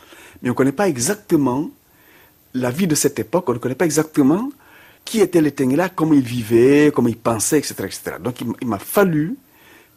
mais 0.42 0.50
on 0.50 0.52
ne 0.52 0.56
connaît 0.56 0.72
pas 0.72 0.88
exactement 0.88 1.70
la 2.54 2.70
vie 2.70 2.86
de 2.86 2.94
cette 2.94 3.18
époque, 3.18 3.48
on 3.48 3.54
ne 3.54 3.58
connaît 3.58 3.74
pas 3.74 3.84
exactement 3.84 4.50
qui 5.04 5.20
étaient 5.20 5.40
les 5.40 5.52
Tengela, 5.52 5.88
comment 5.88 6.12
ils 6.12 6.20
vivaient, 6.20 6.92
comment 6.94 7.08
ils 7.08 7.16
pensaient, 7.16 7.58
etc. 7.58 7.74
etc. 7.80 8.16
Donc 8.20 8.40
il 8.40 8.68
m'a 8.68 8.78
fallu 8.78 9.36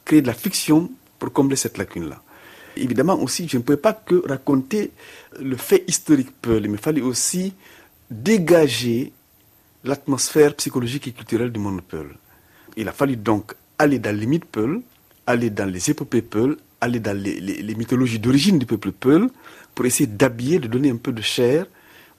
créer 0.03 0.21
de 0.21 0.27
la 0.27 0.33
fiction 0.33 0.89
pour 1.19 1.31
combler 1.31 1.55
cette 1.55 1.77
lacune-là. 1.77 2.21
Évidemment 2.77 3.19
aussi, 3.21 3.47
je 3.47 3.57
ne 3.57 3.63
pouvais 3.63 3.77
pas 3.77 3.93
que 3.93 4.27
raconter 4.27 4.91
le 5.39 5.55
fait 5.55 5.83
historique 5.87 6.31
Peul, 6.41 6.63
il 6.65 6.71
me 6.71 6.77
fallait 6.77 7.01
aussi 7.01 7.53
dégager 8.09 9.13
l'atmosphère 9.83 10.55
psychologique 10.55 11.07
et 11.07 11.11
culturelle 11.11 11.51
du 11.51 11.59
monde 11.59 11.81
Peul. 11.81 12.15
Il 12.75 12.87
a 12.89 12.91
fallu 12.91 13.15
donc 13.15 13.53
aller 13.79 13.99
dans 13.99 14.15
les 14.15 14.25
mythes 14.25 14.45
Peul, 14.45 14.81
aller 15.27 15.49
dans 15.49 15.65
les 15.71 15.89
épopées 15.89 16.21
Peul, 16.21 16.57
aller 16.81 16.99
dans 16.99 17.17
les, 17.17 17.75
mythologies 17.75 18.19
d'origine 18.19 18.59
du 18.59 18.65
peuple 18.65 18.91
Peul, 18.91 19.29
pour 19.73 19.85
essayer 19.85 20.07
d'habiller, 20.07 20.59
de 20.59 20.67
donner 20.67 20.89
un 20.91 20.97
peu 20.97 21.11
de 21.11 21.21
chair 21.21 21.65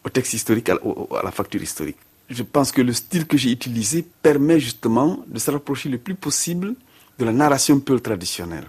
au 0.05 0.09
texte 0.09 0.35
historique, 0.35 0.69
à, 0.69 0.79
la 1.25 1.31
facture 1.31 1.63
historique. 1.63 1.97
Je 2.29 2.43
pense 2.43 2.73
que 2.73 2.83
le 2.83 2.93
style 2.93 3.27
que 3.27 3.37
j'ai 3.37 3.53
utilisé 3.53 4.05
permet 4.23 4.59
justement 4.61 5.25
de 5.27 5.39
se 5.39 5.51
rapprocher 5.51 5.89
le 5.89 5.99
plus 5.99 6.15
possible 6.15 6.75
de 7.19 7.25
la 7.25 7.33
narration 7.33 7.79
Peul 7.81 8.01
traditionnelle. 8.01 8.67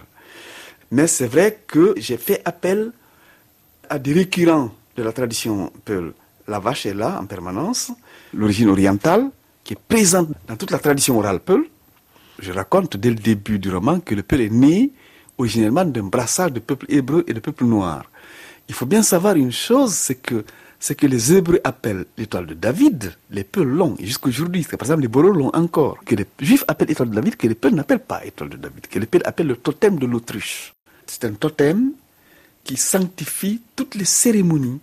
Mais 0.90 1.06
c'est 1.06 1.26
vrai 1.26 1.60
que 1.66 1.94
j'ai 1.96 2.16
fait 2.16 2.40
appel 2.44 2.92
à 3.90 3.98
des 3.98 4.12
récurrents 4.12 4.72
de 4.96 5.02
la 5.02 5.12
tradition 5.12 5.72
Peul. 5.84 6.12
La 6.46 6.60
vache 6.60 6.86
est 6.86 6.94
là 6.94 7.18
en 7.20 7.26
permanence, 7.26 7.90
l'origine 8.32 8.68
orientale, 8.68 9.28
qui 9.64 9.74
est 9.74 9.78
présente 9.88 10.28
dans 10.46 10.56
toute 10.56 10.70
la 10.70 10.78
tradition 10.78 11.18
orale 11.18 11.40
Peul, 11.40 11.64
je 12.38 12.52
raconte 12.52 12.96
dès 12.96 13.10
le 13.10 13.16
début 13.16 13.58
du 13.58 13.70
roman 13.70 14.00
que 14.00 14.14
le 14.14 14.22
Peul 14.22 14.40
est 14.40 14.52
né 14.52 14.92
originellement 15.38 15.84
d'un 15.84 16.04
brassage 16.04 16.52
de 16.52 16.60
peuple 16.60 16.86
hébreu 16.88 17.24
et 17.26 17.34
de 17.34 17.40
peuple 17.40 17.64
noir. 17.64 18.04
Il 18.68 18.74
faut 18.74 18.86
bien 18.86 19.02
savoir 19.02 19.36
une 19.36 19.52
chose, 19.52 19.94
c'est 19.94 20.16
que 20.16 20.44
ce 20.80 20.92
que 20.92 21.06
les 21.06 21.32
Hébreux 21.32 21.60
appellent 21.64 22.04
l'étoile 22.16 22.46
de 22.46 22.54
David, 22.54 23.14
les 23.30 23.44
Peuls 23.44 23.68
longs, 23.68 23.96
et 23.98 24.06
jusqu'aujourd'hui, 24.06 24.62
par 24.62 24.82
exemple 24.82 25.02
les 25.02 25.08
Boros 25.08 25.32
l'ont 25.32 25.50
encore, 25.54 25.98
que 26.04 26.14
les 26.14 26.26
Juifs 26.40 26.64
appellent 26.68 26.88
l'étoile 26.88 27.10
de 27.10 27.14
David, 27.14 27.36
que 27.36 27.48
les 27.48 27.54
Peuls 27.54 27.74
n'appellent 27.74 27.98
pas 27.98 28.24
étoile 28.24 28.50
de 28.50 28.56
David, 28.56 28.86
que 28.86 28.98
les 28.98 29.06
Peuls 29.06 29.22
appellent 29.24 29.48
le 29.48 29.56
totem 29.56 29.98
de 29.98 30.06
l'autruche. 30.06 30.72
C'est 31.06 31.24
un 31.24 31.32
totem 31.32 31.92
qui 32.62 32.76
sanctifie 32.76 33.62
toutes 33.74 33.94
les 33.94 34.04
cérémonies 34.04 34.80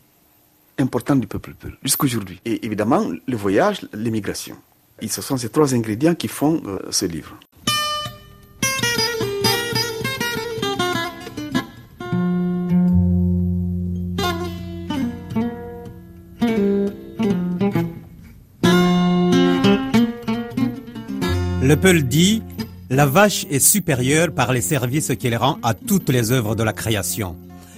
importantes 0.80 1.22
du 1.22 1.28
peuple 1.28 1.54
Peul, 1.58 1.78
jusqu'aujourd'hui. 1.84 2.42
Et 2.44 2.66
évidemment, 2.66 3.08
le 3.26 3.38
voyage, 3.38 3.88
l'émigration. 3.94 4.58
Ce 5.02 5.22
sont 5.22 5.38
ces 5.38 5.50
trois 5.50 5.74
ingrédients 5.74 6.16
qui 6.16 6.28
font 6.28 6.62
euh, 6.66 6.80
ce 6.90 7.06
livre. 7.06 7.38
Le 21.62 21.76
Peul 21.78 22.04
dit 22.04 22.44
La 22.90 23.06
vache 23.06 23.46
est 23.50 23.60
supérieure 23.60 24.32
par 24.32 24.54
les 24.54 24.62
services 24.62 25.12
qu'elle 25.20 25.36
rend 25.36 25.58
à 25.64 25.74
toutes 25.74 26.10
les 26.10 26.32
œuvres 26.32 26.56
de 26.56 26.64
la 26.64 26.74
création. 26.74 27.36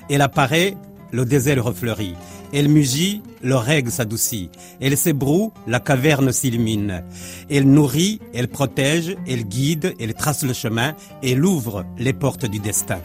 Elle 0.10 0.22
apparaît, 0.22 0.76
le 1.12 1.26
désert 1.26 1.64
refleurit. 1.64 2.16
Elle 2.54 2.70
mugit, 2.70 3.22
le 3.42 3.56
règle 3.56 3.92
s'adoucit. 3.92 4.50
Elle 4.80 4.98
s'ébroue, 4.98 5.52
la 5.68 5.80
caverne 5.80 6.32
s'illumine. 6.32 7.04
Elle 7.50 7.70
nourrit, 7.70 8.20
elle 8.34 8.48
protège, 8.48 9.16
elle 9.28 9.44
guide, 9.44 9.94
elle 10.00 10.14
trace 10.14 10.44
le 10.44 10.54
chemin, 10.54 10.96
elle 11.24 11.44
ouvre 11.44 11.86
les 11.98 12.14
portes 12.14 12.46
du 12.46 12.60
destin. 12.60 13.00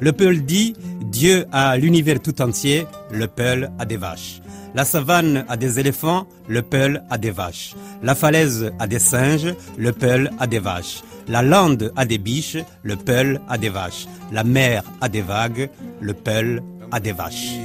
Le 0.00 0.12
Peul 0.12 0.44
dit, 0.44 0.74
Dieu 1.10 1.46
a 1.52 1.76
l'univers 1.76 2.20
tout 2.20 2.40
entier, 2.42 2.86
le 3.10 3.26
Peul 3.26 3.70
a 3.78 3.84
des 3.84 3.96
vaches. 3.96 4.40
La 4.74 4.84
savane 4.84 5.44
a 5.48 5.56
des 5.56 5.78
éléphants, 5.78 6.26
le 6.48 6.62
Peul 6.62 7.04
a 7.08 7.16
des 7.16 7.30
vaches. 7.30 7.74
La 8.02 8.16
falaise 8.16 8.72
a 8.80 8.88
des 8.88 8.98
singes, 8.98 9.54
le 9.78 9.92
Peul 9.92 10.30
a 10.40 10.48
des 10.48 10.58
vaches. 10.58 11.02
La 11.28 11.42
lande 11.42 11.92
a 11.94 12.04
des 12.04 12.18
biches, 12.18 12.58
le 12.82 12.96
Peul 12.96 13.40
a 13.48 13.56
des 13.56 13.68
vaches. 13.68 14.06
La 14.32 14.42
mer 14.42 14.82
a 15.00 15.08
des 15.08 15.22
vagues, 15.22 15.70
le 16.00 16.12
Peul 16.12 16.60
des 17.00 17.12
vaches. 17.12 17.58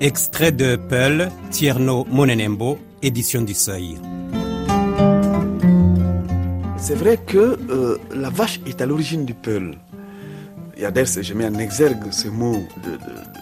Extrait 0.00 0.52
de 0.52 0.76
Peul, 0.76 1.30
Tierno 1.50 2.04
Monenembo, 2.10 2.78
édition 3.02 3.40
du 3.40 3.54
Seuil. 3.54 3.98
C'est 6.76 6.94
vrai 6.94 7.16
que 7.16 7.58
euh, 7.70 7.96
la 8.14 8.28
vache 8.28 8.60
est 8.66 8.82
à 8.82 8.86
l'origine 8.86 9.24
du 9.24 9.32
Peul. 9.32 9.78
D'ailleurs, 10.76 11.06
je 11.06 11.32
mets 11.34 11.46
en 11.46 11.54
exergue 11.54 12.10
ce 12.10 12.28
mot 12.28 12.56
de, 12.84 12.98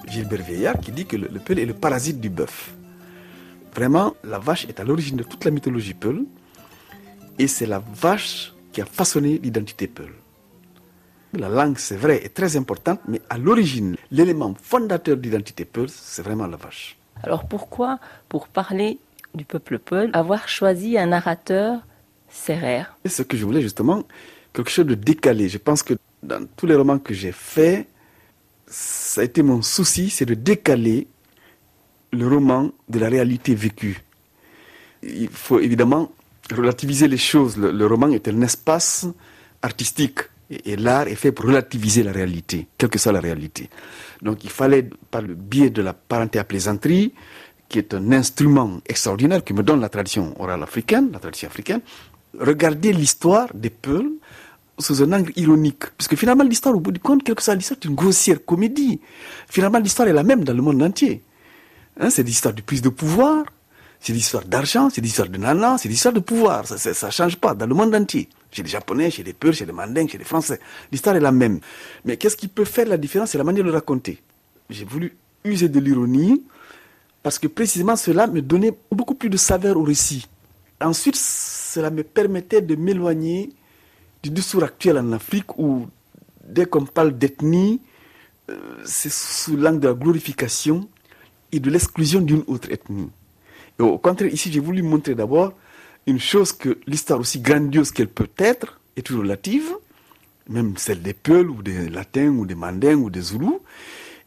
Gilbert 0.08 0.44
Veillard 0.44 0.78
qui 0.78 0.92
dit 0.92 1.06
que 1.06 1.16
le, 1.16 1.26
Peul 1.40 1.58
est 1.58 1.66
le 1.66 1.74
parasite 1.74 2.20
du 2.20 2.28
bœuf. 2.28 2.72
Vraiment, 3.74 4.14
la 4.22 4.38
vache 4.38 4.66
est 4.68 4.78
à 4.78 4.84
l'origine 4.84 5.16
de 5.16 5.24
toute 5.24 5.44
la 5.44 5.50
mythologie 5.50 5.94
Peul 5.94 6.24
et 7.38 7.48
c'est 7.48 7.66
la 7.66 7.82
vache 7.94 8.52
qui 8.72 8.80
a 8.80 8.86
façonné 8.86 9.38
l'identité 9.38 9.86
Peul. 9.86 10.12
La 11.34 11.48
langue, 11.48 11.78
c'est 11.78 11.96
vrai, 11.96 12.24
est 12.24 12.34
très 12.34 12.56
importante, 12.56 13.00
mais 13.08 13.20
à 13.30 13.38
l'origine, 13.38 13.96
l'élément 14.10 14.54
fondateur 14.60 15.16
d'identité 15.16 15.64
Peul, 15.64 15.88
c'est 15.88 16.22
vraiment 16.22 16.46
la 16.46 16.56
vache. 16.56 16.96
Alors 17.22 17.46
pourquoi, 17.46 17.98
pour 18.28 18.48
parler 18.48 18.98
du 19.34 19.44
peuple 19.44 19.78
Peul, 19.78 20.10
avoir 20.12 20.48
choisi 20.48 20.98
un 20.98 21.06
narrateur 21.06 21.80
serrère 22.28 22.96
C'est 23.04 23.10
ce 23.10 23.22
que 23.22 23.36
je 23.36 23.44
voulais 23.44 23.62
justement, 23.62 24.04
quelque 24.52 24.70
chose 24.70 24.86
de 24.86 24.94
décalé. 24.94 25.48
Je 25.48 25.58
pense 25.58 25.82
que 25.82 25.94
dans 26.22 26.46
tous 26.56 26.66
les 26.66 26.74
romans 26.74 26.98
que 26.98 27.14
j'ai 27.14 27.32
faits, 27.32 27.86
ça 28.66 29.20
a 29.20 29.24
été 29.24 29.42
mon 29.42 29.62
souci, 29.62 30.10
c'est 30.10 30.26
de 30.26 30.34
décaler 30.34 31.06
le 32.12 32.28
roman 32.28 32.70
de 32.88 32.98
la 32.98 33.08
réalité 33.08 33.54
vécue. 33.54 34.02
Il 35.02 35.28
faut 35.28 35.60
évidemment 35.60 36.12
relativiser 36.52 37.08
les 37.08 37.16
choses. 37.16 37.56
le 37.56 37.86
roman 37.86 38.10
est 38.10 38.28
un 38.28 38.40
espace 38.42 39.06
artistique 39.62 40.20
et, 40.64 40.76
l'art 40.76 41.08
est 41.08 41.14
fait 41.14 41.32
pour 41.32 41.46
relativiser 41.46 42.02
la 42.02 42.12
réalité, 42.12 42.66
quelle 42.76 42.90
que 42.90 42.98
soit 42.98 43.12
la 43.12 43.20
réalité. 43.20 43.70
Donc 44.20 44.44
il 44.44 44.50
fallait, 44.50 44.88
par 45.10 45.22
le 45.22 45.34
biais 45.34 45.70
de 45.70 45.82
la 45.82 45.92
parenté 45.92 46.38
à 46.38 46.44
plaisanterie, 46.44 47.12
qui 47.68 47.78
est 47.78 47.94
un 47.94 48.12
instrument 48.12 48.80
extraordinaire 48.86 49.42
qui 49.42 49.54
me 49.54 49.62
donne 49.62 49.80
la 49.80 49.88
tradition 49.88 50.34
orale 50.40 50.62
africaine, 50.62 51.10
la 51.12 51.18
tradition 51.18 51.48
africaine, 51.48 51.80
regarder 52.38 52.92
l'histoire 52.92 53.48
des 53.54 53.70
peuples 53.70 54.10
sous 54.78 55.02
un 55.02 55.12
angle 55.12 55.32
ironique. 55.36 55.84
Puisque 55.96 56.16
finalement, 56.16 56.44
l'histoire, 56.44 56.74
au 56.74 56.80
bout 56.80 56.92
du 56.92 57.00
compte, 57.00 57.22
quelque 57.22 57.42
soit 57.42 57.54
l'histoire, 57.54 57.78
c'est 57.80 57.88
une 57.88 57.94
grossière 57.94 58.44
comédie. 58.44 59.00
Finalement, 59.48 59.78
l'histoire 59.78 60.08
est 60.08 60.12
la 60.12 60.22
même 60.22 60.44
dans 60.44 60.54
le 60.54 60.62
monde 60.62 60.82
entier. 60.82 61.22
Hein, 62.00 62.10
c'est 62.10 62.22
l'histoire 62.22 62.54
de 62.54 62.62
prise 62.62 62.82
de 62.82 62.88
pouvoir, 62.88 63.44
c'est 64.02 64.12
l'histoire 64.12 64.44
d'argent, 64.44 64.90
c'est 64.90 65.00
l'histoire 65.00 65.28
de 65.28 65.38
nana, 65.38 65.78
c'est 65.78 65.88
l'histoire 65.88 66.12
de 66.12 66.18
pouvoir. 66.18 66.66
Ça 66.66 67.06
ne 67.06 67.12
change 67.12 67.36
pas 67.36 67.54
dans 67.54 67.66
le 67.66 67.74
monde 67.74 67.94
entier. 67.94 68.28
Chez 68.50 68.64
les 68.64 68.68
Japonais, 68.68 69.12
chez 69.12 69.22
les 69.22 69.32
Peuls, 69.32 69.54
chez 69.54 69.64
les 69.64 69.72
Mandingues, 69.72 70.10
chez 70.10 70.18
les 70.18 70.24
Français. 70.24 70.58
L'histoire 70.90 71.14
est 71.14 71.20
la 71.20 71.30
même. 71.30 71.60
Mais 72.04 72.16
qu'est-ce 72.16 72.36
qui 72.36 72.48
peut 72.48 72.64
faire 72.64 72.88
la 72.88 72.98
différence? 72.98 73.30
C'est 73.30 73.38
la 73.38 73.44
manière 73.44 73.64
de 73.64 73.70
raconter. 73.70 74.20
J'ai 74.68 74.84
voulu 74.84 75.16
user 75.44 75.68
de 75.68 75.78
l'ironie 75.78 76.42
parce 77.22 77.38
que 77.38 77.46
précisément 77.46 77.94
cela 77.94 78.26
me 78.26 78.42
donnait 78.42 78.76
beaucoup 78.90 79.14
plus 79.14 79.30
de 79.30 79.36
saveur 79.36 79.76
au 79.76 79.84
récit. 79.84 80.26
Ensuite, 80.80 81.14
cela 81.14 81.90
me 81.90 82.02
permettait 82.02 82.60
de 82.60 82.74
m'éloigner 82.74 83.52
du 84.20 84.30
discours 84.30 84.64
actuel 84.64 84.98
en 84.98 85.12
Afrique 85.12 85.56
où, 85.58 85.86
dès 86.44 86.66
qu'on 86.66 86.84
parle 86.86 87.16
d'ethnie, 87.16 87.80
euh, 88.50 88.58
c'est 88.84 89.12
sous 89.12 89.56
l'angle 89.56 89.78
de 89.78 89.86
la 89.86 89.94
glorification 89.94 90.88
et 91.52 91.60
de 91.60 91.70
l'exclusion 91.70 92.20
d'une 92.20 92.42
autre 92.48 92.68
ethnie. 92.72 93.08
Au 93.78 93.98
contraire, 93.98 94.32
ici, 94.32 94.52
j'ai 94.52 94.60
voulu 94.60 94.82
montrer 94.82 95.14
d'abord 95.14 95.52
une 96.06 96.20
chose 96.20 96.52
que 96.52 96.78
l'histoire 96.86 97.20
aussi 97.20 97.40
grandiose 97.40 97.90
qu'elle 97.90 98.08
peut 98.08 98.28
être 98.38 98.80
est 98.96 99.02
toujours 99.02 99.22
relative, 99.22 99.70
même 100.48 100.76
celle 100.76 101.02
des 101.02 101.14
Peuls 101.14 101.50
ou 101.50 101.62
des 101.62 101.88
Latins 101.88 102.28
ou 102.28 102.46
des 102.46 102.54
Mandingues 102.54 103.04
ou 103.04 103.10
des 103.10 103.20
Zoulous. 103.20 103.60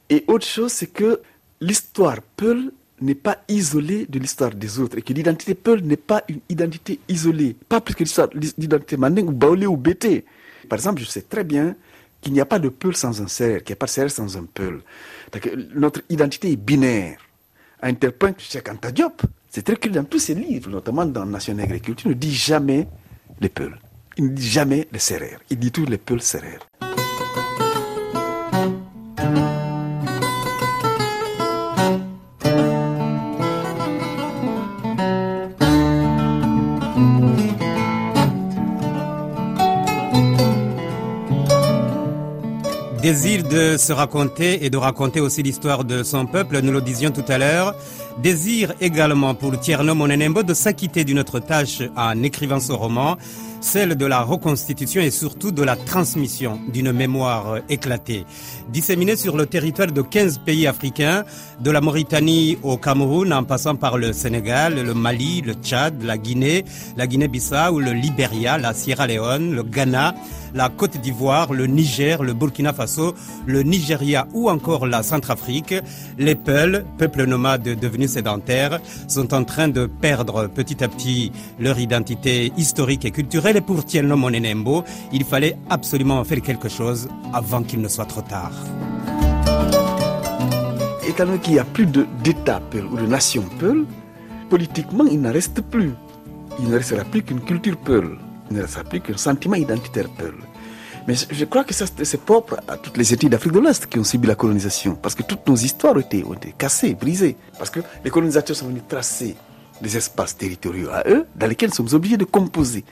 Et 0.09 0.23
autre 0.27 0.45
chose, 0.45 0.71
c'est 0.71 0.87
que 0.87 1.19
l'histoire 1.61 2.17
Peul 2.37 2.71
n'est 3.01 3.15
pas 3.15 3.43
isolée 3.49 4.05
de 4.07 4.19
l'histoire 4.19 4.51
des 4.51 4.79
autres 4.79 4.97
et 4.97 5.01
que 5.01 5.13
l'identité 5.13 5.53
Peul 5.53 5.81
n'est 5.81 5.97
pas 5.97 6.23
une 6.29 6.39
identité 6.49 6.99
isolée, 7.09 7.55
pas 7.67 7.81
plus 7.81 7.93
que 7.93 8.03
l'identité 8.57 8.97
Mandingue 8.97 9.29
ou 9.29 9.33
Baolé 9.33 9.65
ou 9.65 9.75
Bété. 9.75 10.23
Par 10.69 10.77
exemple, 10.79 11.01
je 11.01 11.05
sais 11.05 11.23
très 11.23 11.43
bien 11.43 11.75
qu'il 12.21 12.33
n'y 12.33 12.41
a 12.41 12.45
pas 12.45 12.59
de 12.59 12.69
Peul 12.69 12.95
sans 12.95 13.21
un 13.21 13.27
Serre, 13.27 13.63
qu'il 13.63 13.73
n'y 13.73 13.77
a 13.77 13.79
pas 13.79 13.85
de 13.85 13.91
Serre 13.91 14.11
sans 14.11 14.37
un 14.37 14.45
Peul. 14.45 14.81
Notre 15.75 16.01
identité 16.09 16.51
est 16.51 16.55
binaire. 16.55 17.19
À 17.81 17.87
un 17.87 17.93
tel 17.93 18.11
point 18.13 18.33
Cheikh 18.37 18.69
c'est 19.49 19.63
très 19.63 19.77
clair 19.77 19.93
dans 19.93 20.03
tous 20.03 20.19
ses 20.19 20.35
livres, 20.35 20.69
notamment 20.69 21.05
dans 21.05 21.25
Nation 21.25 21.57
Agriculture, 21.59 22.09
ne 22.09 22.13
dit 22.13 22.33
jamais 22.33 22.87
les 23.39 23.47
Peuls. 23.47 23.79
Il 24.17 24.25
ne 24.25 24.29
dit 24.29 24.49
jamais 24.49 24.87
les 24.91 24.99
Serrères. 24.99 25.39
Il 25.49 25.59
dit 25.59 25.71
tous 25.71 25.85
les 25.85 25.97
Peuls 25.97 26.21
Serrères. 26.21 26.67
Désir 43.05 43.43
de 43.43 43.77
se 43.77 43.93
raconter 43.93 44.65
et 44.65 44.71
de 44.71 44.77
raconter 44.77 45.19
aussi 45.19 45.43
l'histoire 45.43 45.83
de 45.83 46.01
son 46.01 46.25
peuple, 46.25 46.59
nous 46.61 46.71
le 46.71 46.81
disions 46.81 47.11
tout 47.11 47.23
à 47.27 47.37
l'heure. 47.37 47.75
Désir 48.21 48.73
également 48.79 49.35
pour 49.35 49.59
Tierno 49.59 49.93
Monenembo 49.93 50.41
de 50.41 50.53
s'acquitter 50.53 51.03
d'une 51.03 51.19
autre 51.19 51.39
tâche 51.39 51.81
en 51.97 52.23
écrivant 52.23 52.61
ce 52.61 52.71
roman, 52.71 53.17
celle 53.59 53.95
de 53.95 54.05
la 54.05 54.21
reconstitution 54.21 55.01
et 55.01 55.11
surtout 55.11 55.51
de 55.51 55.63
la 55.63 55.75
transmission 55.75 56.59
d'une 56.71 56.93
mémoire 56.93 57.57
éclatée. 57.67 58.25
Disséminée 58.69 59.17
sur 59.17 59.35
le 59.35 59.45
territoire 59.47 59.91
de 59.91 60.01
15 60.01 60.39
pays 60.45 60.65
africains, 60.65 61.25
de 61.59 61.71
la 61.71 61.81
Mauritanie 61.81 62.57
au 62.63 62.77
Cameroun 62.77 63.33
en 63.33 63.43
passant 63.43 63.75
par 63.75 63.97
le 63.97 64.13
Sénégal, 64.13 64.75
le 64.75 64.93
Mali, 64.93 65.41
le 65.41 65.53
Tchad, 65.53 66.01
la 66.01 66.17
Guinée, 66.17 66.63
la 66.95 67.07
Guinée-Bissau, 67.07 67.79
le 67.79 67.91
Libéria, 67.91 68.57
la 68.57 68.73
Sierra 68.73 69.07
Leone, 69.07 69.53
le 69.53 69.63
Ghana, 69.63 70.15
la 70.53 70.69
Côte 70.69 70.97
d'Ivoire, 71.01 71.53
le 71.53 71.67
Niger, 71.67 72.23
le 72.23 72.33
Burkina 72.33 72.71
Faso, 72.71 73.13
le 73.45 73.63
Nigeria 73.63 74.27
ou 74.33 74.49
encore 74.49 74.85
la 74.87 75.03
Centrafrique, 75.03 75.75
les 76.17 76.35
Peuls, 76.35 76.85
peuple 76.97 77.25
nomade 77.25 77.63
devenu 77.63 78.04
sédentaire, 78.07 78.79
sont 79.07 79.33
en 79.33 79.43
train 79.43 79.67
de 79.67 79.85
perdre 79.85 80.47
petit 80.47 80.83
à 80.83 80.87
petit 80.87 81.31
leur 81.59 81.79
identité 81.79 82.51
historique 82.57 83.05
et 83.05 83.11
culturelle. 83.11 83.57
Et 83.57 83.61
pour 83.61 83.85
Tienno 83.85 84.15
Monenembo, 84.15 84.83
il 85.11 85.23
fallait 85.23 85.57
absolument 85.69 86.23
faire 86.23 86.41
quelque 86.41 86.69
chose 86.69 87.07
avant 87.33 87.63
qu'il 87.63 87.81
ne 87.81 87.87
soit 87.87 88.05
trop 88.05 88.21
tard. 88.21 88.53
Étant 91.07 91.25
donné 91.25 91.39
qu'il 91.39 91.53
n'y 91.53 91.59
a 91.59 91.65
plus 91.65 91.85
d'État 91.85 92.61
Peul 92.71 92.85
ou 92.85 92.97
de 92.97 93.05
nation 93.05 93.43
Peul, 93.59 93.85
politiquement, 94.49 95.05
il 95.05 95.21
n'en 95.21 95.31
reste 95.31 95.61
plus. 95.61 95.91
Il 96.59 96.69
ne 96.69 96.77
restera 96.77 97.03
plus 97.03 97.23
qu'une 97.23 97.41
culture 97.41 97.77
Peul 97.77 98.17
il 98.51 98.57
ne 98.57 98.67
s'applique 98.67 99.03
qu'un 99.03 99.17
sentiment 99.17 99.55
identitaire 99.55 100.09
Peul. 100.09 100.35
Mais 101.07 101.13
je 101.29 101.45
crois 101.45 101.63
que 101.63 101.73
ça, 101.73 101.85
c'est 102.03 102.21
propre 102.21 102.59
à 102.67 102.77
toutes 102.77 102.97
les 102.97 103.13
études 103.13 103.29
d'Afrique 103.29 103.53
de 103.53 103.59
l'Ouest 103.59 103.85
qui 103.85 103.99
ont 103.99 104.03
subi 104.03 104.27
la 104.27 104.35
colonisation. 104.35 104.95
Parce 104.95 105.13
que 105.13 105.21
toutes 105.21 105.47
nos 105.47 105.55
histoires 105.55 105.95
ont 105.95 105.99
été, 105.99 106.23
cassées, 106.57 106.95
brisées. 106.95 107.35
Parce 107.57 107.69
que 107.69 107.79
les 108.03 108.09
colonisateurs 108.09 108.55
sont 108.55 108.67
venus 108.67 108.83
tracer 108.87 109.35
des 109.81 109.97
espaces 109.97 110.35
territoriaux 110.35 110.89
à 110.91 111.03
eux, 111.07 111.25
dans 111.35 111.47
lesquels 111.47 111.69
nous 111.69 111.75
sommes 111.75 111.93
obligés 111.93 112.17
de 112.17 112.23
composer. 112.23 112.83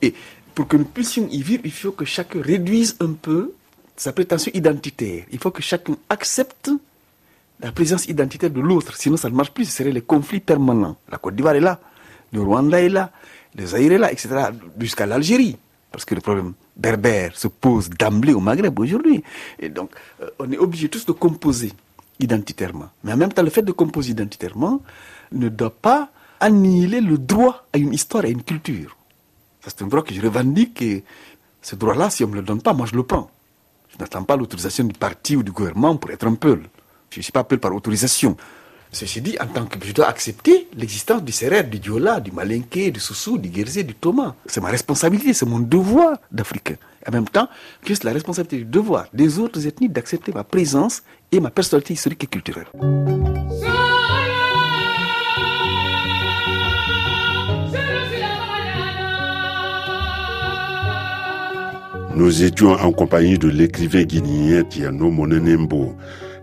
Et 0.00 0.14
pour 0.54 0.66
que 0.66 0.76
nous 0.76 0.84
puissions 0.84 1.28
y 1.30 1.42
vivre, 1.42 1.62
il 1.64 1.72
faut 1.72 1.92
que 1.92 2.04
chacun 2.04 2.42
réduise 2.42 2.96
un 3.00 3.12
peu 3.12 3.52
sa 3.96 4.12
prétention 4.12 4.50
identitaire. 4.54 5.24
Il 5.30 5.38
faut 5.38 5.50
que 5.50 5.62
chacun 5.62 5.96
accepte 6.08 6.70
la 7.60 7.70
présence 7.70 8.06
identitaire 8.06 8.50
de 8.50 8.60
l'autre. 8.60 8.96
Sinon, 8.96 9.16
ça 9.16 9.30
ne 9.30 9.34
marche 9.36 9.52
plus. 9.52 9.66
Ce 9.66 9.76
seraient 9.76 9.92
les 9.92 10.00
conflits 10.00 10.40
permanents. 10.40 10.96
La 11.10 11.18
Côte 11.18 11.36
d'Ivoire 11.36 11.54
est 11.54 11.60
là, 11.60 11.78
le 12.32 12.42
Rwanda 12.42 12.80
est 12.80 12.88
là, 12.88 13.12
les 13.54 13.74
Aïrés 13.74 13.98
là, 13.98 14.10
etc., 14.10 14.28
jusqu'à 14.80 15.06
l'Algérie. 15.06 15.56
Parce 15.92 16.04
que 16.04 16.14
le 16.14 16.20
problème 16.20 16.54
berbère 16.76 17.36
se 17.36 17.48
pose 17.48 17.90
d'emblée 17.90 18.32
au 18.32 18.40
Maghreb 18.40 18.78
aujourd'hui. 18.78 19.22
Et 19.60 19.68
donc, 19.68 19.90
euh, 20.22 20.30
on 20.38 20.50
est 20.50 20.58
obligé 20.58 20.88
tous 20.88 21.04
de 21.04 21.12
composer 21.12 21.72
identitairement. 22.18 22.88
Mais 23.04 23.12
en 23.12 23.16
même 23.16 23.32
temps, 23.32 23.42
le 23.42 23.50
fait 23.50 23.62
de 23.62 23.72
composer 23.72 24.12
identitairement 24.12 24.80
ne 25.32 25.48
doit 25.48 25.74
pas 25.74 26.08
annihiler 26.40 27.00
le 27.00 27.18
droit 27.18 27.66
à 27.72 27.78
une 27.78 27.92
histoire 27.92 28.24
et 28.24 28.28
à 28.28 28.30
une 28.30 28.42
culture. 28.42 28.96
C'est 29.60 29.82
un 29.82 29.86
droit 29.86 30.02
que 30.02 30.12
je 30.12 30.20
revendique 30.20 30.82
et 30.82 31.04
ce 31.60 31.76
droit-là, 31.76 32.10
si 32.10 32.24
on 32.24 32.28
ne 32.28 32.32
me 32.32 32.36
le 32.38 32.42
donne 32.42 32.60
pas, 32.60 32.72
moi 32.72 32.86
je 32.90 32.96
le 32.96 33.04
prends. 33.04 33.30
Je 33.92 33.98
n'attends 33.98 34.24
pas 34.24 34.36
l'autorisation 34.36 34.84
du 34.84 34.94
parti 34.94 35.36
ou 35.36 35.42
du 35.42 35.52
gouvernement 35.52 35.96
pour 35.96 36.10
être 36.10 36.26
un 36.26 36.34
peuple. 36.34 36.68
Je 37.10 37.18
ne 37.18 37.22
suis 37.22 37.32
pas 37.32 37.44
peuple 37.44 37.60
par 37.60 37.74
autorisation. 37.74 38.36
Ceci 38.94 39.22
dit, 39.22 39.38
en 39.40 39.46
tant 39.46 39.64
que 39.64 39.78
je 39.82 39.92
dois 39.92 40.06
accepter 40.06 40.68
l'existence 40.76 41.24
du 41.24 41.32
Serrer, 41.32 41.62
du 41.62 41.78
Diola, 41.78 42.20
du 42.20 42.30
Malinké, 42.30 42.90
du 42.90 43.00
Soussou, 43.00 43.38
du 43.38 43.48
Guérzé, 43.48 43.84
du 43.84 43.94
Thomas. 43.94 44.34
C'est 44.44 44.60
ma 44.60 44.68
responsabilité, 44.68 45.32
c'est 45.32 45.46
mon 45.46 45.60
devoir 45.60 46.18
d'Africain. 46.30 46.76
En 47.08 47.10
même 47.10 47.26
temps, 47.26 47.48
c'est 47.86 48.04
la 48.04 48.12
responsabilité 48.12 48.58
du 48.58 48.64
devoir 48.66 49.06
des 49.14 49.38
autres 49.38 49.66
ethnies 49.66 49.88
d'accepter 49.88 50.30
ma 50.32 50.44
présence 50.44 51.02
et 51.32 51.40
ma 51.40 51.50
personnalité 51.50 51.94
historique 51.94 52.24
et 52.24 52.26
culturelle. 52.26 52.66
Nous 62.14 62.42
étions 62.44 62.72
en 62.72 62.92
compagnie 62.92 63.38
de 63.38 63.48
l'écrivain 63.48 64.02
guinéen 64.02 64.64
Tiano 64.64 65.10
Monenembo. 65.10 65.96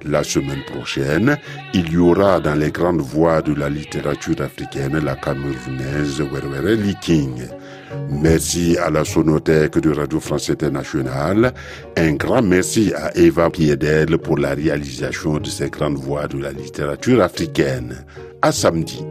La 0.05 0.23
semaine 0.23 0.63
prochaine, 0.65 1.37
il 1.73 1.91
y 1.91 1.97
aura 1.97 2.39
dans 2.39 2.55
les 2.55 2.71
grandes 2.71 3.01
voies 3.01 3.41
de 3.41 3.53
la 3.53 3.69
littérature 3.69 4.41
africaine 4.41 4.99
la 4.99 5.15
camerounaise 5.15 6.21
Werwere 6.21 6.75
Liking. 6.75 7.43
Merci 8.09 8.77
à 8.77 8.89
la 8.89 9.03
Sonothèque 9.03 9.79
de 9.79 9.91
Radio 9.91 10.19
France 10.19 10.49
Internationale. 10.49 11.53
Un 11.97 12.13
grand 12.13 12.41
merci 12.41 12.93
à 12.95 13.15
Eva 13.17 13.49
Piedel 13.49 14.17
pour 14.17 14.37
la 14.37 14.53
réalisation 14.53 15.37
de 15.39 15.47
ces 15.47 15.69
grandes 15.69 15.97
voies 15.97 16.27
de 16.27 16.37
la 16.39 16.51
littérature 16.51 17.21
africaine. 17.21 18.05
À 18.41 18.51
samedi. 18.51 19.03